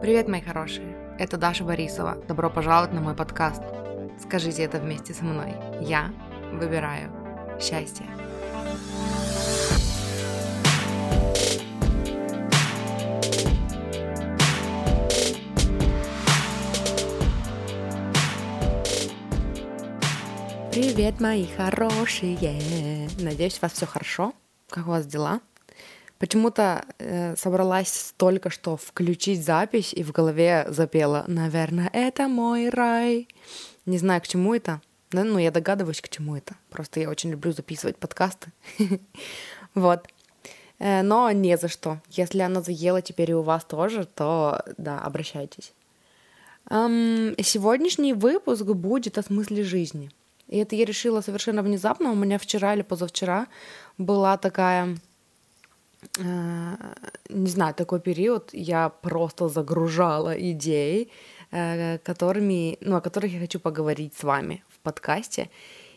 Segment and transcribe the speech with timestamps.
[0.00, 0.96] Привет, мои хорошие!
[1.18, 2.16] Это Даша Борисова.
[2.28, 3.62] Добро пожаловать на мой подкаст.
[4.20, 5.54] Скажите это вместе со мной.
[5.80, 6.12] Я
[6.52, 7.10] выбираю
[7.60, 8.04] счастье.
[20.70, 23.08] Привет, мои хорошие!
[23.20, 24.34] Надеюсь, у вас все хорошо.
[24.68, 25.40] Как у вас дела?
[26.24, 33.28] Почему-то э, собралась только что включить запись и в голове запела «Наверное, это мой рай».
[33.84, 34.80] Не знаю, к чему это.
[35.10, 36.54] Да, ну, я догадываюсь, к чему это.
[36.70, 38.52] Просто я очень люблю записывать подкасты.
[39.74, 40.08] Вот.
[40.78, 42.00] Э, но не за что.
[42.08, 45.74] Если она заела теперь и у вас тоже, то да, обращайтесь.
[46.70, 50.10] Сегодняшний выпуск будет о смысле жизни.
[50.48, 52.12] И это я решила совершенно внезапно.
[52.12, 53.46] У меня вчера или позавчера
[53.98, 54.96] была такая
[56.16, 61.08] не знаю, такой период я просто загружала идеи,
[61.50, 65.48] э, которыми, ну, о которых я хочу поговорить с вами в подкасте.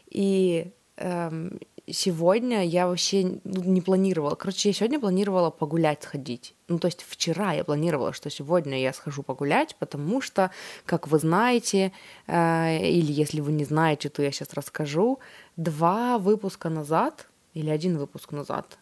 [0.09, 1.59] И эм,
[1.89, 4.35] сегодня я вообще ну, не планировала.
[4.35, 6.55] Короче, я сегодня планировала погулять, сходить.
[6.67, 10.51] Ну, то есть вчера я планировала, что сегодня я схожу погулять, потому что,
[10.85, 11.91] как вы знаете,
[12.27, 15.19] э, или если вы не знаете, то я сейчас расскажу,
[15.55, 18.77] два выпуска назад, или один выпуск назад,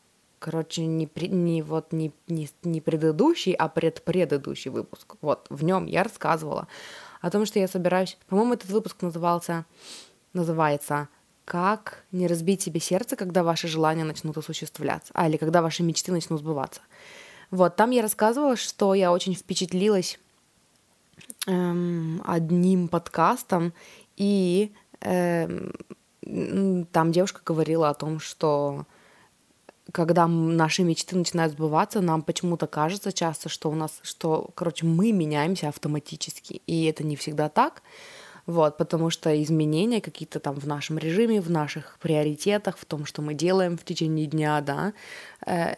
[0.45, 5.15] короче, не, при, не вот не, не, не предыдущий, а предпредыдущий выпуск.
[5.21, 6.67] Вот, в нем я рассказывала
[7.21, 8.15] о том, что я собираюсь...
[8.27, 9.65] По-моему, этот выпуск назывался...
[10.33, 11.07] Называется
[11.45, 15.11] «Как не разбить себе сердце, когда ваши желания начнут осуществляться».
[15.15, 16.81] А, или когда ваши мечты начнут сбываться.
[17.49, 20.19] Вот, там я рассказывала, что я очень впечатлилась
[21.47, 23.73] эм, одним подкастом,
[24.15, 25.73] и эм,
[26.91, 28.85] там девушка говорила о том, что
[29.91, 35.11] когда наши мечты начинают сбываться, нам почему-то кажется часто, что у нас, что, короче, мы
[35.11, 37.83] меняемся автоматически, и это не всегда так,
[38.45, 43.21] вот, потому что изменения какие-то там в нашем режиме, в наших приоритетах, в том, что
[43.21, 44.93] мы делаем в течение дня, да,
[45.45, 45.75] э,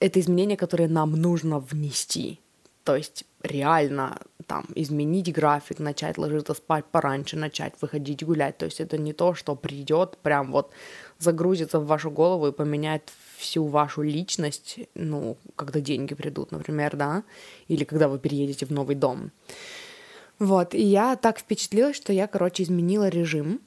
[0.00, 2.40] это изменения, которые нам нужно внести,
[2.84, 8.58] то есть реально там изменить график, начать ложиться спать пораньше, начать выходить гулять.
[8.58, 10.72] То есть это не то, что придет, прям вот
[11.18, 17.24] загрузится в вашу голову и поменяет всю вашу личность, ну, когда деньги придут, например, да,
[17.68, 19.30] или когда вы переедете в новый дом.
[20.38, 23.60] Вот, и я так впечатлилась, что я, короче, изменила режим.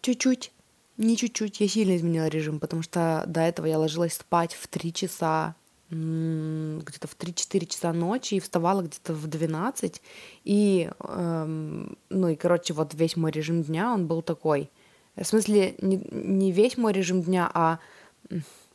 [0.00, 0.52] Чуть-чуть,
[0.96, 4.92] не чуть-чуть, я сильно изменила режим, потому что до этого я ложилась спать в 3
[4.92, 5.54] часа
[5.90, 10.00] где-то в 3-4 часа ночи и вставала где-то в 12.
[10.44, 14.70] И, эм, ну и, короче, вот весь мой режим дня, он был такой.
[15.16, 17.78] В смысле, не, не весь мой режим дня, а,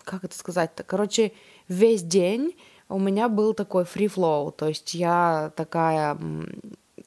[0.03, 0.83] как это сказать-то?
[0.83, 1.31] Короче,
[1.67, 2.55] весь день
[2.89, 4.51] у меня был такой free flow.
[4.51, 6.17] То есть я такая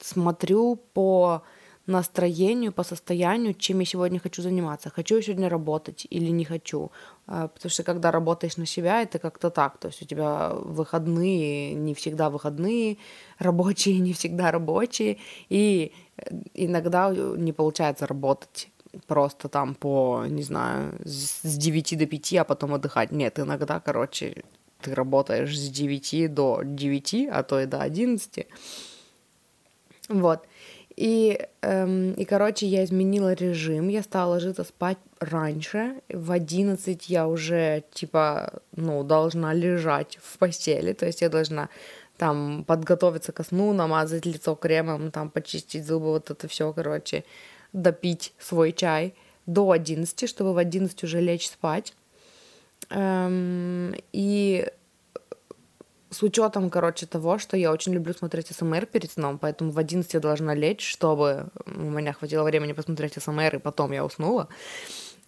[0.00, 1.42] смотрю по
[1.86, 4.90] настроению, по состоянию, чем я сегодня хочу заниматься.
[4.90, 6.90] Хочу я сегодня работать или не хочу.
[7.26, 9.78] А, потому что когда работаешь на себя, это как-то так.
[9.78, 12.98] То есть у тебя выходные не всегда выходные,
[13.38, 15.18] рабочие не всегда рабочие.
[15.48, 18.68] И э, иногда не получается работать
[19.06, 23.12] просто там по, не знаю, с 9 до 5, а потом отдыхать.
[23.12, 24.44] Нет, иногда, короче,
[24.80, 28.46] ты работаешь с 9 до 9, а то и до 11.
[30.08, 30.40] Вот.
[30.96, 37.26] И, эм, и, короче, я изменила режим, я стала ложиться спать раньше, в 11 я
[37.26, 41.70] уже, типа, ну, должна лежать в постели, то есть я должна
[42.18, 47.24] там подготовиться ко сну, намазать лицо кремом, там почистить зубы, вот это все, короче,
[47.72, 49.14] допить свой чай
[49.46, 51.94] до 11, чтобы в 11 уже лечь спать.
[52.90, 54.66] Эм, и
[56.10, 60.12] с учетом, короче, того, что я очень люблю смотреть СМР перед сном, поэтому в 11
[60.14, 64.48] я должна лечь, чтобы у меня хватило времени посмотреть СМР, и потом я уснула.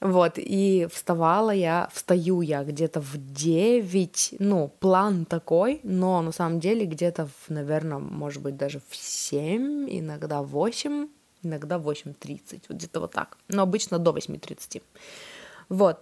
[0.00, 6.61] Вот, и вставала я, встаю я где-то в 9, ну, план такой, но на самом
[6.61, 11.08] деле где-то, в, наверное, может быть, даже в 7, иногда в 8,
[11.44, 14.82] иногда в 8.30, вот где-то вот так, но обычно до 8.30.
[15.69, 16.00] Вот,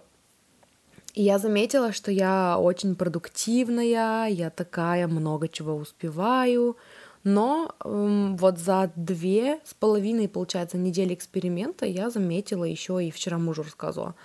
[1.13, 6.75] и я заметила, что я очень продуктивная, я такая, много чего успеваю.
[7.23, 13.37] Но эм, вот за две с половиной, получается, недели эксперимента я заметила еще и вчера
[13.37, 14.15] мужу рассказывала,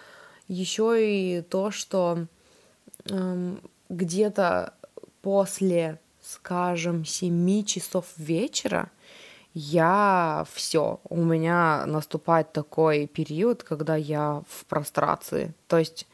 [0.48, 2.26] еще и то, что
[3.08, 4.74] эм, где-то
[5.22, 8.90] после, скажем, 7 часов вечера
[9.58, 15.52] я все, у меня наступает такой период, когда я в прострации.
[15.66, 16.06] То есть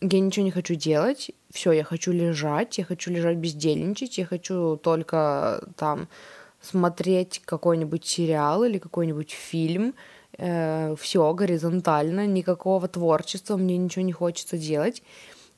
[0.00, 4.76] я ничего не хочу делать, все, я хочу лежать, я хочу лежать бездельничать, я хочу
[4.76, 6.08] только там
[6.60, 9.94] смотреть какой-нибудь сериал или какой-нибудь фильм,
[10.38, 15.02] э, все горизонтально, никакого творчества, мне ничего не хочется делать.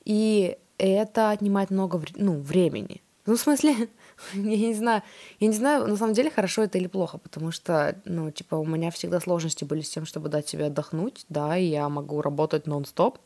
[0.05, 3.01] И это отнимает много ну, времени.
[3.27, 3.75] Ну, в смысле,
[4.35, 5.03] я не знаю,
[5.41, 8.65] я не знаю, на самом деле, хорошо это или плохо, потому что, ну, типа, у
[8.65, 12.67] меня всегда сложности были с тем, чтобы дать себе отдохнуть, да, и я могу работать
[12.67, 13.19] нон-стоп,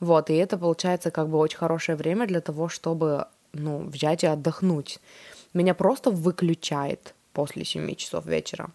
[0.00, 4.26] вот, и это получается как бы очень хорошее время для того, чтобы, ну, взять и
[4.26, 4.98] отдохнуть.
[5.54, 8.70] Меня просто выключает после 7 часов вечера.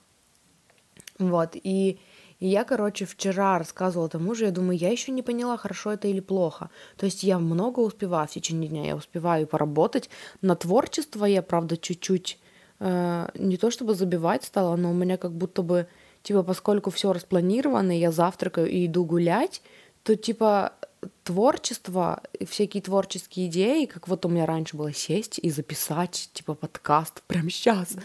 [1.19, 1.99] Вот, и
[2.39, 6.07] и я, короче, вчера рассказывала тому же, я думаю, я еще не поняла, хорошо это
[6.07, 6.69] или плохо.
[6.95, 10.09] То есть я много успеваю в течение дня, я успеваю поработать.
[10.41, 12.39] На творчество я, правда, чуть-чуть
[12.79, 15.87] э, не то чтобы забивать стала, но у меня как будто бы,
[16.21, 19.63] типа, поскольку все распланировано, я завтракаю и иду гулять,
[20.03, 20.73] то, типа,
[21.23, 27.23] творчество, всякие творческие идеи, как вот у меня раньше было сесть и записать, типа, подкаст
[27.27, 27.95] прямо сейчас.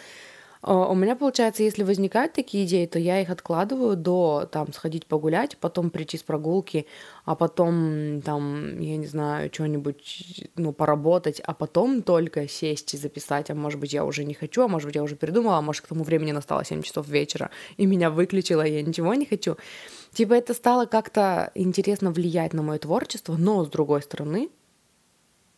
[0.64, 5.56] У меня, получается, если возникают такие идеи, то я их откладываю до, там, сходить погулять,
[5.56, 6.86] потом прийти с прогулки,
[7.24, 13.50] а потом, там, я не знаю, что-нибудь, ну, поработать, а потом только сесть и записать,
[13.50, 15.84] а может быть, я уже не хочу, а может быть, я уже передумала, а может,
[15.84, 19.56] к тому времени настало 7 часов вечера, и меня выключило, я ничего не хочу.
[20.12, 24.48] Типа это стало как-то интересно влиять на мое творчество, но, с другой стороны,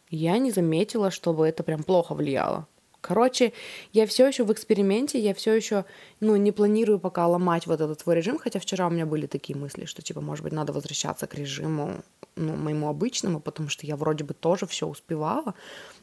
[0.09, 2.67] я не заметила, чтобы это прям плохо влияло.
[3.05, 3.53] Короче,
[3.93, 5.85] я все еще в эксперименте, я все еще,
[6.21, 9.59] ну, не планирую пока ломать вот этот свой режим, хотя вчера у меня были такие
[9.59, 11.97] мысли, что, типа, может быть, надо возвращаться к режиму,
[12.35, 15.53] ну, моему обычному, потому что я вроде бы тоже все успевала,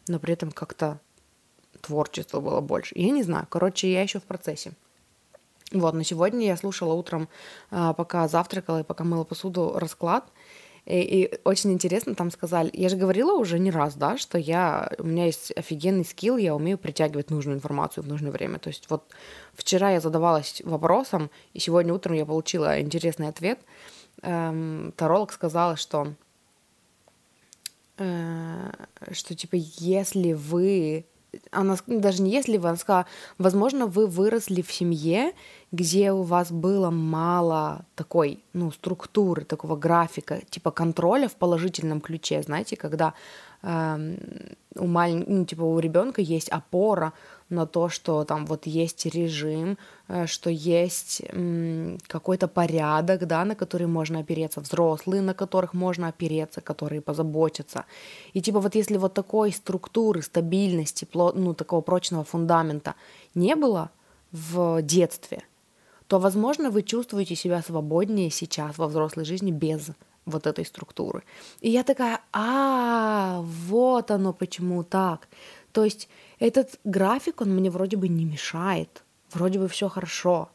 [0.07, 0.99] но при этом как-то
[1.81, 2.93] творчества было больше.
[2.95, 4.73] Я не знаю, короче, я еще в процессе.
[5.71, 7.29] Вот, но сегодня я слушала утром,
[7.71, 10.23] а, пока завтракала и пока мыла посуду, расклад—
[10.85, 14.91] и, и очень интересно, там сказали, я же говорила уже не раз, да, что я,
[14.97, 18.57] у меня есть офигенный скилл, я умею притягивать нужную информацию в нужное время.
[18.57, 19.03] То есть вот
[19.53, 23.59] вчера я задавалась вопросом, и сегодня утром я получила интересный ответ.
[24.23, 26.13] Эм, таролог сказала, что,
[27.97, 28.71] э,
[29.11, 31.05] что типа, если вы
[31.51, 33.05] она даже не если вы, она сказала,
[33.37, 35.31] возможно, вы выросли в семье,
[35.71, 42.43] где у вас было мало такой, ну, структуры, такого графика, типа контроля в положительном ключе,
[42.43, 43.13] знаете, когда
[43.63, 44.15] э,
[44.75, 45.23] у малень...
[45.27, 47.13] ну, типа у ребенка есть опора
[47.49, 49.77] на то, что там вот есть режим,
[50.09, 56.09] э, что есть э, какой-то порядок, да, на который можно опереться, взрослые, на которых можно
[56.09, 57.85] опереться, которые позаботятся.
[58.33, 62.95] И типа вот если вот такой структуры, стабильности, ну, такого прочного фундамента
[63.35, 63.89] не было
[64.33, 65.43] в детстве,
[66.11, 69.91] то, возможно, вы чувствуете себя свободнее сейчас во взрослой жизни без
[70.25, 71.23] вот этой структуры.
[71.61, 75.29] И я такая, а, вот оно почему так.
[75.71, 76.09] То есть
[76.39, 79.03] этот график, он мне вроде бы не мешает,
[79.33, 80.49] вроде бы все хорошо.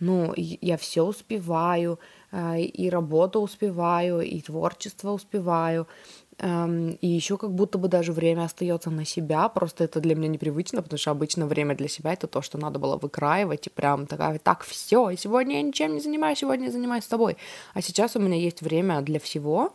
[0.00, 1.98] Ну, я все успеваю,
[2.32, 5.86] э, и работу успеваю, и творчество успеваю,
[6.40, 10.82] и еще как будто бы даже время остается на себя, просто это для меня непривычно,
[10.82, 14.38] потому что обычно время для себя это то, что надо было выкраивать, и прям такая,
[14.38, 17.36] так, все, сегодня я ничем не занимаюсь, сегодня я занимаюсь с тобой.
[17.74, 19.74] А сейчас у меня есть время для всего,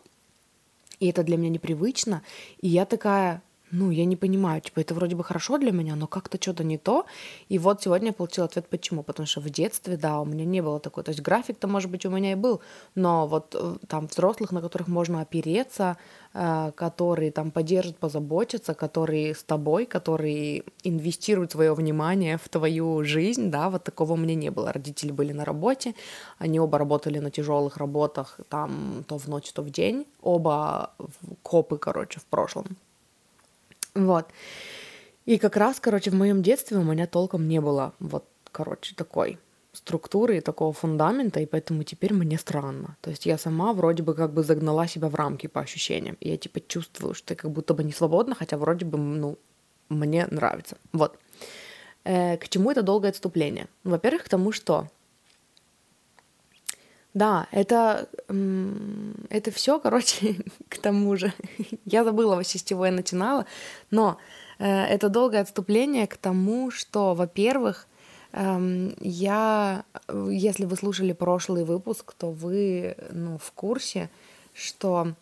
[1.01, 2.21] и это для меня непривычно,
[2.62, 3.41] и я такая,
[3.74, 6.77] ну, я не понимаю, типа, это вроде бы хорошо для меня, но как-то что-то не
[6.77, 7.06] то.
[7.50, 9.03] И вот сегодня я получила ответ, почему.
[9.03, 11.03] Потому что в детстве, да, у меня не было такой.
[11.03, 12.62] То есть график-то, может быть, у меня и был,
[12.96, 15.98] но вот э, там взрослых, на которых можно опереться,
[16.36, 23.50] э, которые там поддержат, позаботятся, которые с тобой, которые инвестируют свое внимание в твою жизнь,
[23.50, 24.72] да, вот такого у меня не было.
[24.72, 25.96] Родители были на работе,
[26.38, 30.92] они оба работали на тяжелых работах, там то в ночь, то в день, оба
[31.42, 32.77] копы, короче, в прошлом.
[33.95, 34.27] Вот.
[35.25, 39.39] И как раз, короче, в моем детстве у меня толком не было вот, короче, такой
[39.71, 42.95] структуры и такого фундамента, и поэтому теперь мне странно.
[43.01, 46.15] То есть я сама вроде бы как бы загнала себя в рамки по ощущениям.
[46.19, 49.38] И я типа чувствую, что я как будто бы не свободна, хотя вроде бы, ну,
[49.89, 50.77] мне нравится.
[50.91, 51.17] Вот.
[52.03, 53.67] Э, к чему это долгое отступление?
[53.83, 54.89] Во-первых, к тому, что
[57.13, 58.08] да, это,
[59.29, 60.36] это все, короче,
[60.70, 61.34] к тому же.
[61.86, 63.46] Я забыла вообще, с чего я начинала,
[63.91, 64.17] но
[64.60, 67.88] э, это долгое отступление к тому, что, во-первых,
[68.32, 69.84] эм, я,
[70.29, 74.10] если вы слушали прошлый выпуск, то вы, ну, в курсе,
[74.53, 75.13] что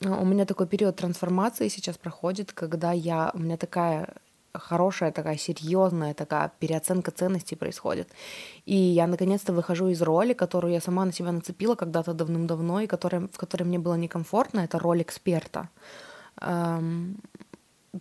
[0.00, 4.14] у меня такой период трансформации сейчас проходит, когда я, у меня такая
[4.54, 8.08] хорошая такая серьезная такая переоценка ценностей происходит.
[8.66, 12.86] И я наконец-то выхожу из роли, которую я сама на себя нацепила когда-то давным-давно, и
[12.86, 15.68] которая, в которой мне было некомфортно, это роль эксперта.
[16.40, 17.16] Эм,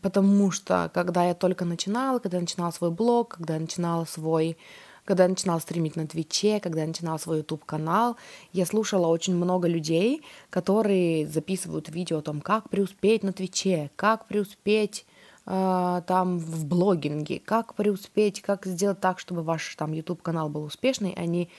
[0.01, 4.57] потому что когда я только начинала, когда я начинала свой блог, когда я начинала свой
[5.03, 8.17] когда я начинала стримить на Твиче, когда я начинала свой YouTube-канал,
[8.53, 14.27] я слушала очень много людей, которые записывают видео о том, как преуспеть на Твиче, как
[14.27, 15.05] преуспеть
[15.51, 21.13] там в блогинге, как преуспеть, как сделать так, чтобы ваш там YouTube-канал был успешный.
[21.17, 21.49] Они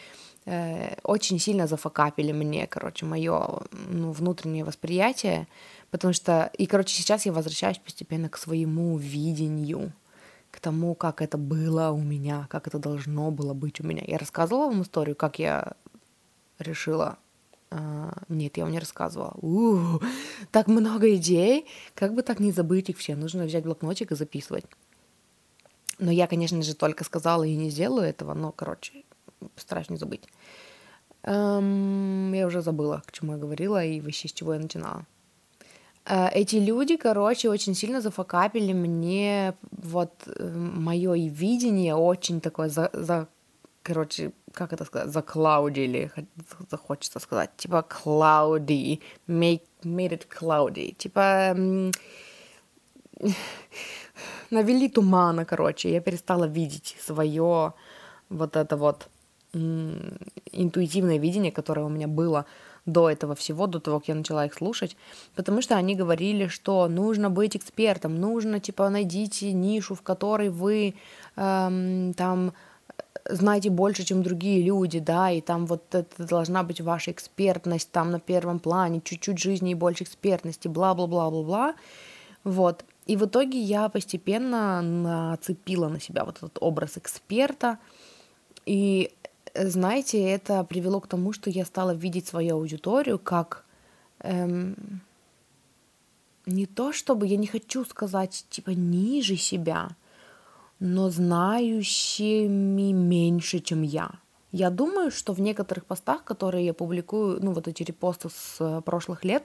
[0.47, 5.47] э, очень сильно зафакапили мне, короче, мое ну, внутреннее восприятие,
[5.91, 9.93] потому что, и, короче, сейчас я возвращаюсь постепенно к своему видению
[10.51, 14.03] к тому, как это было у меня, как это должно было быть у меня.
[14.07, 15.73] Я рассказывала вам историю, как я
[16.59, 17.19] решила.
[17.75, 19.35] А, нет, я вам не рассказывала.
[19.41, 20.01] У-у-у,
[20.51, 23.17] так много идей, как бы так не забыть их все.
[23.17, 24.65] Нужно взять блокнотик и записывать.
[25.99, 29.05] Но я, конечно же, только сказала и не сделаю этого, но, короче,
[29.89, 30.25] не забыть.
[31.23, 35.07] Эм, я уже забыла, к чему я говорила и вообще с чего я начинала.
[36.05, 42.91] Э, эти люди, короче, очень сильно зафакапили мне вот э, мое видение очень такое за,
[42.93, 43.29] за
[43.83, 46.11] короче, как это сказать, заклаудили,
[46.71, 51.57] захочется сказать, типа cloudy, make, made it cloudy, типа
[54.51, 57.73] навели тумана, короче, я перестала видеть свое
[58.29, 59.09] вот это вот
[59.55, 62.47] интуитивное видение, которое у меня было
[62.87, 64.97] до этого всего, до того, как я начала их слушать,
[65.37, 70.95] потому что они говорили, что нужно быть экспертом, нужно, типа, найдите нишу, в которой вы
[71.37, 72.53] эм, там
[73.29, 78.11] знаете больше, чем другие люди, да, и там вот это должна быть ваша экспертность там
[78.11, 81.75] на первом плане, чуть-чуть жизни и больше экспертности, бла-бла-бла-бла-бла,
[82.45, 82.85] вот.
[83.07, 87.79] И в итоге я постепенно нацепила на себя вот этот образ эксперта,
[88.65, 89.13] и
[89.55, 93.65] знаете, это привело к тому, что я стала видеть свою аудиторию как
[94.21, 95.03] эм,
[96.47, 99.91] не то, чтобы я не хочу сказать типа ниже себя,
[100.85, 104.11] но знающими меньше, чем я.
[104.51, 108.81] Я думаю, что в некоторых постах, которые я публикую, ну вот эти репосты с э,
[108.81, 109.45] прошлых лет,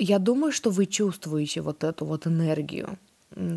[0.00, 2.98] я думаю, что вы чувствуете вот эту вот энергию,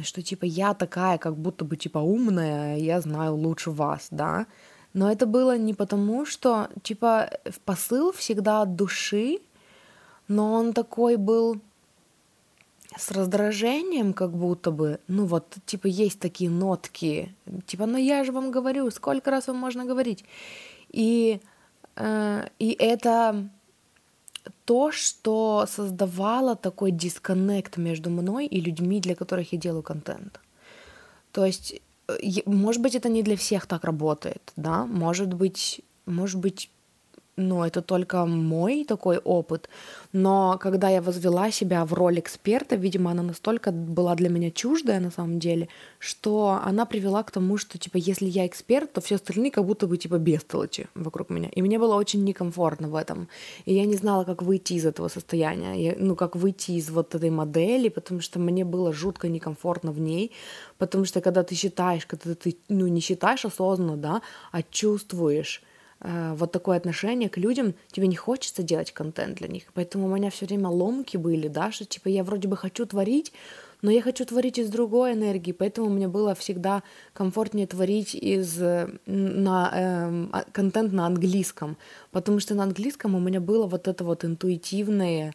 [0.03, 4.45] что типа я такая, как будто бы типа умная, я знаю лучше вас, да,
[4.93, 7.29] но это было не потому, что, типа,
[7.65, 9.39] посыл всегда от души,
[10.27, 11.59] но он такой был
[12.97, 18.31] с раздражением, как будто бы, ну вот, типа, есть такие нотки, типа, ну я же
[18.31, 20.25] вам говорю, сколько раз вам можно говорить.
[20.89, 21.39] И,
[21.95, 23.49] э, и это
[24.65, 30.39] то, что создавало такой дисконнект между мной и людьми, для которых я делаю контент.
[31.31, 31.81] То есть
[32.45, 36.69] может быть, это не для всех так работает, да, может быть, может быть,
[37.39, 39.69] ну, это только мой такой опыт,
[40.11, 44.99] но когда я возвела себя в роль эксперта, видимо, она настолько была для меня чуждая
[44.99, 45.69] на самом деле,
[45.99, 49.87] что она привела к тому, что, типа, если я эксперт, то все остальные как будто
[49.87, 51.49] бы, типа, бестолочи вокруг меня.
[51.55, 53.29] И мне было очень некомфортно в этом.
[53.65, 57.15] И я не знала, как выйти из этого состояния, я, ну, как выйти из вот
[57.15, 60.31] этой модели, потому что мне было жутко некомфортно в ней,
[60.77, 65.63] потому что когда ты считаешь, когда ты, ну, не считаешь осознанно, да, а чувствуешь,
[66.01, 69.63] Э, вот такое отношение к людям, тебе не хочется делать контент для них.
[69.73, 73.33] Поэтому у меня все время ломки были, да, что типа я вроде бы хочу творить,
[73.81, 78.57] но я хочу творить из другой энергии, поэтому мне было всегда комфортнее творить из
[79.05, 81.77] на э, контент на английском,
[82.11, 85.33] потому что на английском у меня было вот это вот интуитивное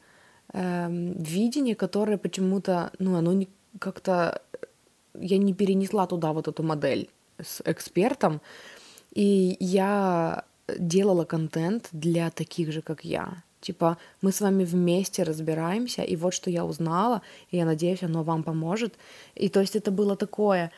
[0.52, 3.44] э, видение, которое почему-то, ну, оно
[3.78, 4.40] как-то
[5.18, 7.08] я не перенесла туда вот эту модель
[7.40, 8.40] с экспертом,
[9.14, 10.44] и я
[10.78, 13.42] делала контент для таких же, как я.
[13.60, 18.22] Типа, мы с вами вместе разбираемся, и вот что я узнала, и я надеюсь, оно
[18.22, 18.94] вам поможет.
[19.34, 20.70] И то есть это было такое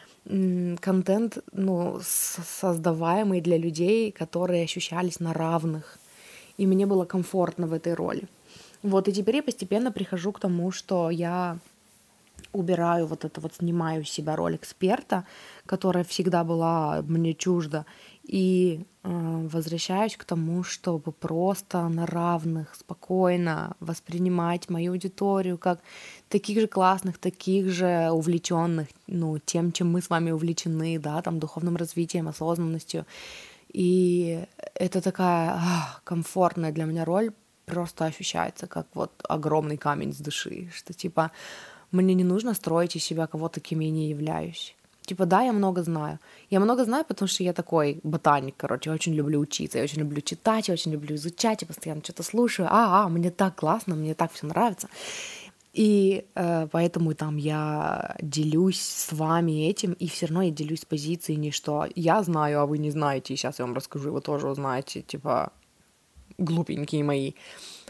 [0.81, 5.99] контент, ну, создаваемый для людей, которые ощущались на равных.
[6.59, 8.28] И мне было комфортно в этой роли.
[8.83, 11.59] Вот, и теперь я постепенно прихожу к тому, что я
[12.52, 15.25] убираю вот это вот, снимаю с себя роль эксперта,
[15.66, 17.85] которая всегда была мне чужда,
[18.26, 25.80] и э, возвращаюсь к тому, чтобы просто на равных, спокойно воспринимать мою аудиторию как
[26.28, 31.38] таких же классных, таких же увлеченных, ну, тем, чем мы с вами увлечены, да, там,
[31.38, 33.06] духовным развитием, осознанностью.
[33.73, 37.30] И это такая ах, комфортная для меня роль,
[37.64, 41.30] просто ощущается как вот огромный камень с души, что типа
[41.92, 44.75] мне не нужно строить из себя кого-то, кем я не являюсь.
[45.07, 46.19] Типа, да, я много знаю.
[46.51, 50.01] Я много знаю, потому что я такой ботаник, короче, я очень люблю учиться, я очень
[50.01, 52.69] люблю читать, я очень люблю изучать, я постоянно что-то слушаю.
[52.71, 54.89] А, а, мне так классно, мне так все нравится.
[55.77, 61.37] И э, поэтому там я делюсь с вами этим, и все равно я делюсь позицией
[61.37, 64.49] не что я знаю, а вы не знаете, и сейчас я вам расскажу, вы тоже
[64.49, 65.53] узнаете, типа,
[66.39, 67.33] глупенькие мои.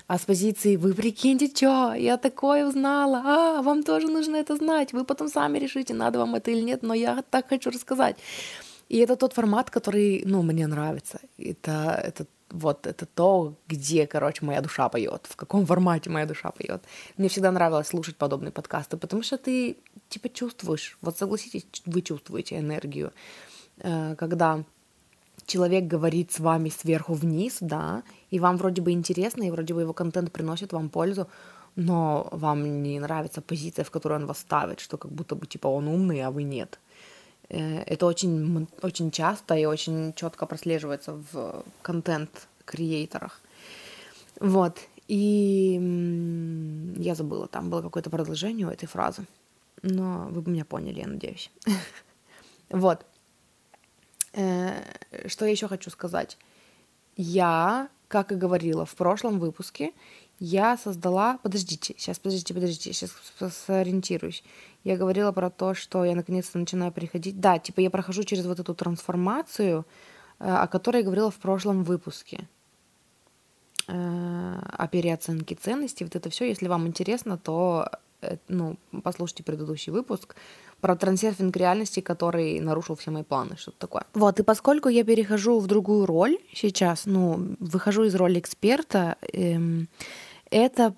[0.06, 4.92] А с позиции «Вы прикиньте, что, я такое узнала, а, вам тоже нужно это знать,
[4.92, 8.16] вы потом сами решите, надо вам это или нет, но я так хочу рассказать».
[8.88, 11.18] И это тот формат, который, ну, мне нравится.
[11.38, 16.50] Это, это вот это то, где, короче, моя душа поет, в каком формате моя душа
[16.50, 16.82] поет.
[17.16, 19.76] Мне всегда нравилось слушать подобные подкасты, потому что ты,
[20.08, 23.12] типа, чувствуешь, вот согласитесь, вы чувствуете энергию,
[23.78, 24.64] э, когда
[25.46, 29.80] человек говорит с вами сверху вниз, да, и вам вроде бы интересно, и вроде бы
[29.82, 31.28] его контент приносит вам пользу,
[31.76, 35.68] но вам не нравится позиция, в которой он вас ставит, что как будто бы типа
[35.68, 36.78] он умный, а вы нет.
[37.48, 43.40] Э, это очень, очень часто и очень четко прослеживается в контент-креаторах.
[44.40, 44.78] Вот.
[45.08, 45.78] И
[46.96, 49.24] я забыла, там было какое-то продолжение у этой фразы.
[49.82, 51.50] Но вы бы меня поняли, я надеюсь.
[52.68, 53.06] Вот.
[54.36, 54.82] Э,
[55.26, 56.38] что я еще хочу сказать?
[57.16, 59.92] Я, как и говорила в прошлом выпуске,
[60.38, 61.38] я создала...
[61.38, 63.12] Подождите, сейчас, подождите, подождите, сейчас
[63.66, 64.44] сориентируюсь.
[64.84, 67.40] Я говорила про то, что я наконец-то начинаю приходить...
[67.40, 69.86] Да, типа я прохожу через вот эту трансформацию,
[70.38, 72.46] э, о которой я говорила в прошлом выпуске
[73.88, 76.04] э, о переоценке ценностей.
[76.04, 77.88] Вот это все, если вам интересно, то
[78.48, 80.36] ну, послушайте предыдущий выпуск
[80.80, 84.04] про трансерфинг реальности, который нарушил все мои планы, что-то такое.
[84.14, 89.88] Вот, и поскольку я перехожу в другую роль сейчас, ну, выхожу из роли эксперта, эм,
[90.50, 90.94] это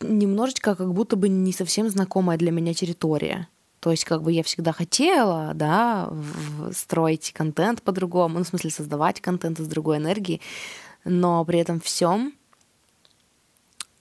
[0.00, 3.48] немножечко как будто бы не совсем знакомая для меня территория.
[3.80, 6.10] То есть как бы я всегда хотела, да,
[6.72, 10.40] строить контент по-другому, ну, в смысле создавать контент из другой энергии,
[11.04, 12.43] но при этом всем Э,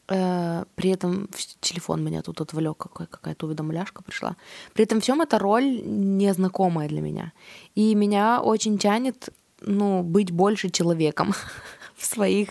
[0.07, 1.29] при этом
[1.61, 4.35] телефон меня тут отвлек, какая- какая-то уведомляшка пришла.
[4.73, 7.31] При этом всем эта роль незнакомая для меня.
[7.75, 9.29] И меня очень тянет,
[9.61, 11.33] ну, быть больше человеком
[11.95, 12.49] в своих,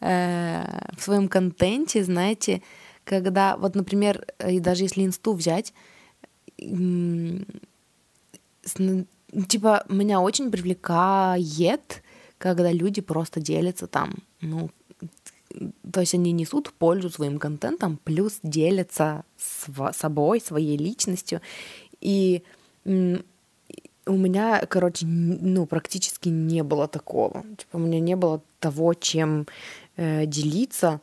[0.00, 0.64] э,
[0.96, 2.62] в своем контенте, знаете,
[3.04, 5.72] когда, вот, например, и даже если инсту взять,
[9.48, 12.02] типа, меня очень привлекает,
[12.38, 14.70] когда люди просто делятся там, ну,
[15.92, 21.40] то есть они несут пользу своим контентом, плюс делятся с собой, своей личностью.
[22.00, 22.42] И
[22.84, 27.42] у меня, короче, ну, практически не было такого.
[27.56, 29.46] Типа, у меня не было того, чем
[29.96, 31.00] э, делиться.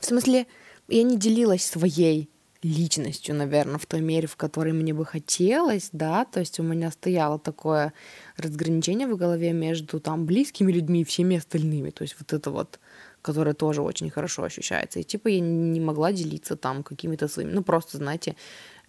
[0.00, 0.46] В смысле,
[0.88, 2.28] я не делилась своей
[2.62, 6.90] личностью, наверное, в той мере, в которой мне бы хотелось, да, то есть у меня
[6.90, 7.94] стояло такое
[8.36, 12.78] разграничение в голове между там близкими людьми и всеми остальными, то есть вот это вот
[13.22, 15.00] которая тоже очень хорошо ощущается.
[15.00, 18.36] И типа я не могла делиться там какими-то своими, ну просто, знаете,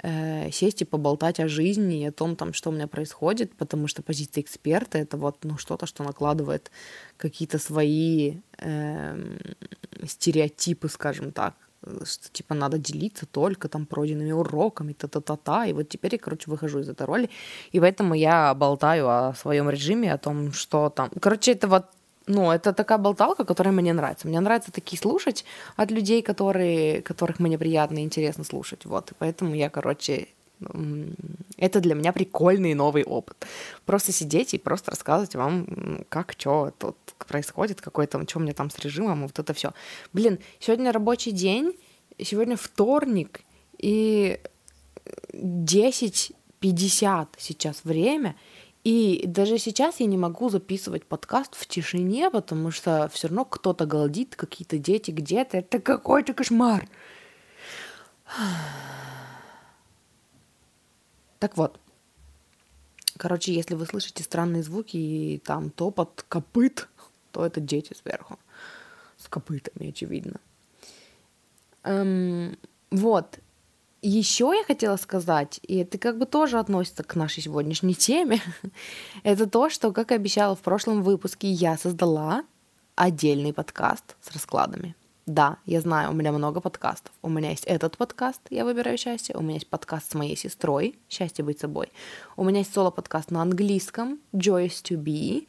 [0.04, 3.88] э, сесть и поболтать о жизни и о том, там, что у меня происходит, потому
[3.88, 6.72] что позиция эксперта это вот ну что-то, что накладывает
[7.18, 9.38] какие-то свои э,
[10.06, 11.56] стереотипы, скажем так,
[12.04, 15.66] что типа надо делиться только там пройденными уроками, та-та-та-та.
[15.66, 17.30] И вот теперь я, короче, выхожу из этой роли.
[17.72, 21.10] И поэтому я болтаю о своем режиме, о том, что там.
[21.20, 21.86] Короче, это вот
[22.28, 24.28] ну, это такая болталка, которая мне нравится.
[24.28, 28.86] Мне нравится такие слушать от людей, которые, которых мне приятно и интересно слушать.
[28.86, 30.28] Вот, и поэтому я, короче,
[31.58, 33.48] это для меня прикольный новый опыт.
[33.86, 38.54] Просто сидеть и просто рассказывать вам, как что тут происходит, какой там, что у меня
[38.54, 39.72] там с режимом, вот это все.
[40.14, 41.74] Блин, сегодня рабочий день,
[42.20, 43.42] сегодня вторник,
[43.78, 44.40] и
[45.34, 48.36] 10.50 сейчас время—
[48.84, 53.86] и даже сейчас я не могу записывать подкаст в тишине, потому что все равно кто-то
[53.86, 55.58] галдит, какие-то дети где-то.
[55.58, 56.88] Это какой-то кошмар.
[61.40, 61.80] Так вот.
[63.18, 66.88] Короче, если вы слышите странные звуки и там топот копыт,
[67.32, 68.38] то это дети сверху.
[69.18, 70.40] С копытами, очевидно.
[71.84, 72.58] Эм,
[72.92, 73.40] вот.
[74.04, 78.42] Еще я хотела сказать, и это как бы тоже относится к нашей сегодняшней теме,
[79.24, 82.44] это то, что, как и обещала в прошлом выпуске, я создала
[82.96, 84.96] отдельный подкаст с раскладами.
[85.28, 87.14] Да, я знаю, у меня много подкастов.
[87.22, 90.98] У меня есть этот подкаст «Я выбираю счастье», у меня есть подкаст с моей сестрой
[91.08, 91.92] «Счастье быть собой»,
[92.38, 95.48] у меня есть соло-подкаст на английском «Joyous to be»,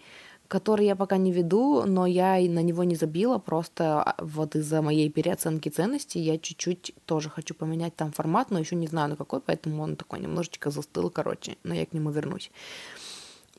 [0.53, 4.55] который я пока не веду, но я и на него не забила, просто а, вот
[4.55, 9.09] из-за моей переоценки ценностей я чуть-чуть тоже хочу поменять там формат, но еще не знаю
[9.09, 12.51] на какой, поэтому он такой немножечко застыл, короче, но я к нему вернусь.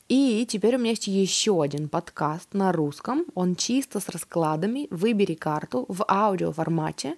[0.08, 3.24] И теперь у меня есть еще один подкаст на русском.
[3.34, 4.86] Он чисто с раскладами.
[4.90, 7.16] Выбери карту в аудиоформате.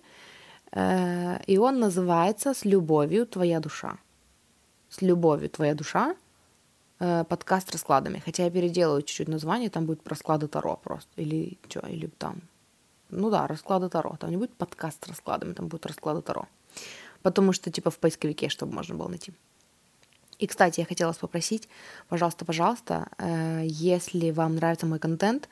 [0.72, 3.98] Э, и он называется «С любовью твоя душа».
[4.88, 6.14] «С любовью твоя душа»
[6.98, 8.22] подкаст с раскладами.
[8.24, 11.10] Хотя я переделаю чуть-чуть название, там будет расклады Таро просто.
[11.16, 12.40] Или что, или там...
[13.10, 14.16] Ну да, расклады Таро.
[14.18, 16.46] Там не будет подкаст с раскладами, там будет расклады Таро.
[17.22, 19.32] Потому что типа в поисковике, чтобы можно было найти.
[20.38, 21.68] И, кстати, я хотела вас попросить,
[22.08, 25.48] пожалуйста, пожалуйста, э, если вам нравится мой контент,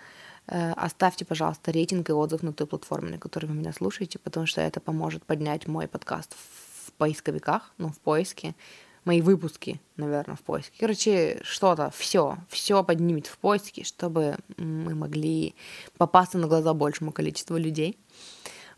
[0.47, 4.47] э, оставьте, пожалуйста, рейтинг и отзыв на той платформе, на которой вы меня слушаете, потому
[4.47, 8.55] что это поможет поднять мой подкаст в поисковиках, ну, в поиске,
[9.05, 10.77] мои выпуски, наверное, в поиске.
[10.79, 15.55] Короче, что-то, все, все поднимет в поиске, чтобы мы могли
[15.97, 17.99] попасться на глаза большему количеству людей.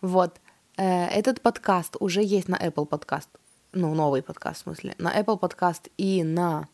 [0.00, 0.40] Вот.
[0.76, 3.28] Э, этот подкаст уже есть на Apple Podcast
[3.76, 6.68] ну, новый подкаст, в смысле, на Apple подкаст и на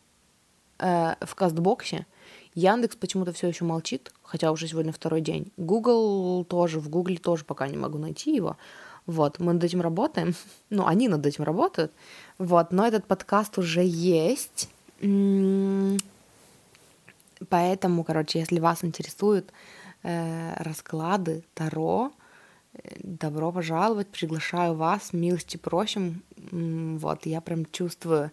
[0.79, 2.07] э, в Кастбоксе.
[2.55, 5.53] Яндекс почему-то все еще молчит, хотя уже сегодня второй день.
[5.57, 8.57] Google тоже, в Google тоже пока не могу найти его.
[9.07, 10.35] Вот, мы над этим работаем.
[10.71, 11.93] Ну, они над этим работают.
[12.39, 14.71] Вот, но этот подкаст уже есть.
[17.49, 19.53] Поэтому, короче, если вас интересуют
[20.03, 22.13] э, расклады Таро,
[22.99, 26.23] добро пожаловать, приглашаю вас, милости просим.
[26.37, 28.31] Вот, я прям чувствую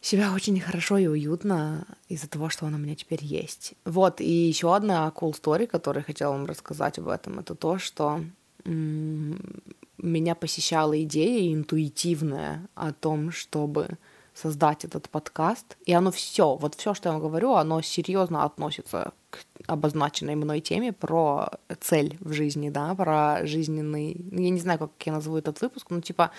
[0.00, 3.74] себя очень хорошо и уютно из-за того, что он у меня теперь есть.
[3.84, 8.22] Вот, и еще одна cool story, которую хотела вам рассказать об этом, это то, что
[8.64, 13.98] меня посещала идея интуитивная о том, чтобы
[14.34, 15.76] создать этот подкаст.
[15.84, 20.60] И оно все, вот все, что я вам говорю, оно серьезно относится к обозначенной мной
[20.60, 25.36] теме про цель в жизни, да, про жизненный, ну, я не знаю, как я назову
[25.36, 26.30] этот выпуск, ну, типа,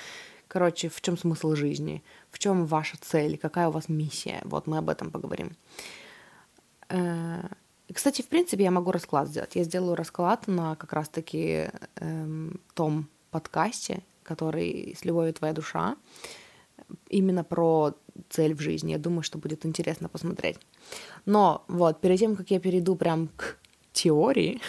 [0.48, 4.78] короче, в чем смысл жизни, в чем ваша цель, какая у вас миссия, вот мы
[4.78, 5.56] об этом поговорим.
[7.92, 9.54] И, кстати, в принципе, я могу расклад сделать.
[9.56, 15.98] Я сделаю расклад на как раз-таки эм, том подкасте, который «С любовью твоя душа»,
[17.10, 17.94] именно про
[18.30, 18.94] цель в жизни.
[18.94, 20.58] Я думаю, что будет интересно посмотреть.
[21.26, 23.58] Но вот, перед тем, как я перейду прям к
[23.92, 24.62] теории,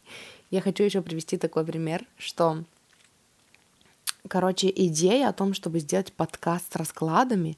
[0.50, 2.64] я хочу еще привести такой пример, что,
[4.26, 7.56] короче, идея о том, чтобы сделать подкаст с раскладами,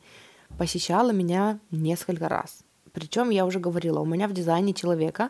[0.59, 2.66] посещала меня несколько раз.
[2.97, 5.29] Причем я уже говорила, у меня в дизайне человека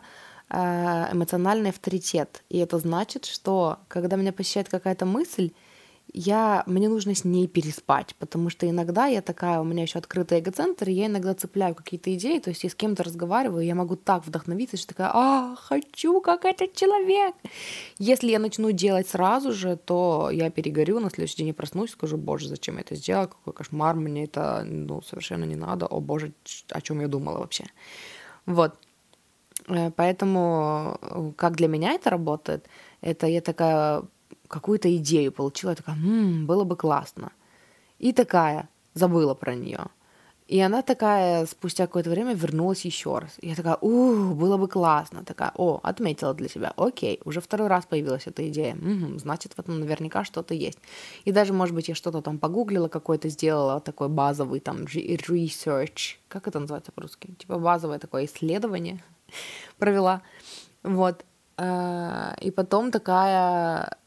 [0.49, 2.41] э, эмоциональный авторитет.
[2.47, 5.51] И это значит, что когда меня посещает какая-то мысль,
[6.13, 10.39] я, мне нужно с ней переспать, потому что иногда я такая, у меня еще открытый
[10.39, 13.95] эгоцентр, и я иногда цепляю какие-то идеи, то есть я с кем-то разговариваю, я могу
[13.95, 17.35] так вдохновиться, что такая, а, хочу, как этот человек.
[17.99, 22.17] Если я начну делать сразу же, то я перегорю, на следующий день я проснусь, скажу,
[22.17, 26.33] боже, зачем я это сделал, какой кошмар, мне это, ну, совершенно не надо, о боже,
[26.69, 27.65] о чем я думала вообще.
[28.45, 28.75] Вот.
[29.67, 32.67] Э, поэтому, э, как для меня это работает,
[33.01, 34.03] это я такая
[34.47, 37.31] какую-то идею получила, я такая, м-м, было бы классно.
[37.99, 39.87] И такая, забыла про нее.
[40.47, 43.35] И она такая, спустя какое-то время вернулась еще раз.
[43.41, 45.25] Я такая, ух, было бы классно.
[45.25, 46.73] Такая, о, отметила для себя.
[46.77, 48.75] Окей, уже второй раз появилась эта идея.
[48.75, 50.79] Угу, значит, в этом наверняка что-то есть.
[51.25, 56.15] И даже, может быть, я что-то там погуглила, какой-то сделала, такой базовый там research.
[56.29, 57.33] Как это называется по-русски?
[57.37, 59.03] Типа базовое такое исследование
[59.77, 60.21] провела.
[60.81, 61.25] Вот.
[61.57, 63.97] А, и потом такая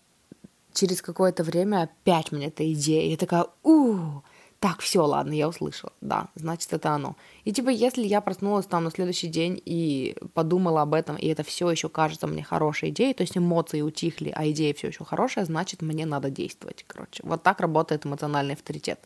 [0.81, 3.11] через какое-то время опять мне эта идея.
[3.11, 4.23] Я такая, у
[4.61, 7.17] так, все, ладно, я услышала, да, значит, это оно.
[7.45, 11.43] И типа, если я проснулась там на следующий день и подумала об этом, и это
[11.43, 15.47] все еще кажется мне хорошей идеей, то есть эмоции утихли, а идея все еще хорошая,
[15.47, 17.23] значит, мне надо действовать, короче.
[17.25, 19.01] Вот так работает эмоциональный авторитет.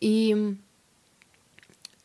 [0.00, 0.56] И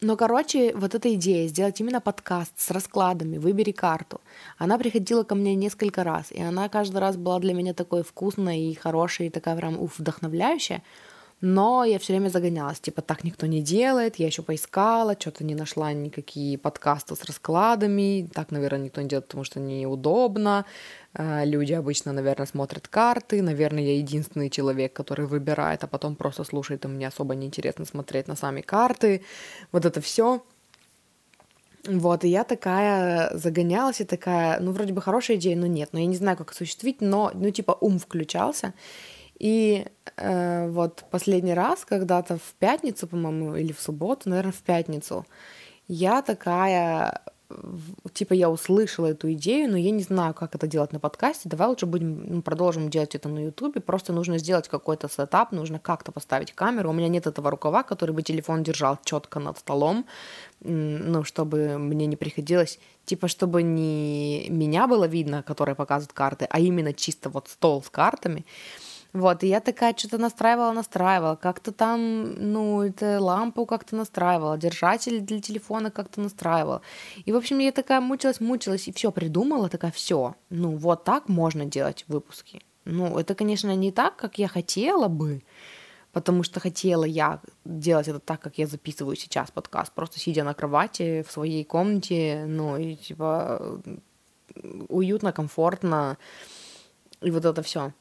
[0.03, 4.21] но, короче, вот эта идея сделать именно подкаст с раскладами, выбери карту,
[4.57, 8.59] она приходила ко мне несколько раз, и она каждый раз была для меня такой вкусной
[8.59, 10.83] и хорошей, и такая прям уф, вдохновляющая.
[11.45, 15.55] Но я все время загонялась, типа, так никто не делает, я еще поискала, что-то не
[15.55, 20.65] нашла никакие подкасты с раскладами, так, наверное, никто не делает, потому что неудобно,
[21.17, 26.85] люди обычно, наверное, смотрят карты, наверное, я единственный человек, который выбирает, а потом просто слушает,
[26.85, 29.23] и мне особо неинтересно смотреть на сами карты,
[29.71, 30.43] вот это все.
[31.85, 35.99] Вот, и я такая загонялась и такая, ну, вроде бы хорошая идея, но нет, но
[35.99, 38.73] я не знаю, как осуществить, но, ну, типа, ум включался,
[39.37, 45.25] и э, вот последний раз, когда-то в пятницу, по-моему, или в субботу, наверное, в пятницу,
[45.87, 47.21] я такая
[48.13, 51.49] типа я услышала эту идею, но я не знаю, как это делать на подкасте.
[51.49, 53.81] Давай лучше будем ну, продолжим делать это на Ютубе.
[53.81, 56.89] Просто нужно сделать какой-то сетап, нужно как-то поставить камеру.
[56.89, 60.05] У меня нет этого рукава, который бы телефон держал четко над столом,
[60.61, 66.59] ну, чтобы мне не приходилось, типа, чтобы не меня было видно, который показывает карты, а
[66.59, 68.45] именно чисто вот стол с картами.
[69.13, 75.21] Вот, и я такая что-то настраивала, настраивала, как-то там, ну, это лампу как-то настраивала, держатель
[75.21, 76.81] для телефона как-то настраивала.
[77.23, 81.29] И, в общем, я такая мучилась, мучилась, и все придумала, такая, все, ну, вот так
[81.29, 82.61] можно делать выпуски.
[82.85, 85.43] Ну, это, конечно, не так, как я хотела бы,
[86.11, 90.55] потому что хотела я делать это так, как я записываю сейчас подкаст, просто сидя на
[90.55, 93.79] кровати в своей комнате, ну, и, типа,
[94.89, 96.17] уютно, комфортно,
[97.21, 97.93] и вот это все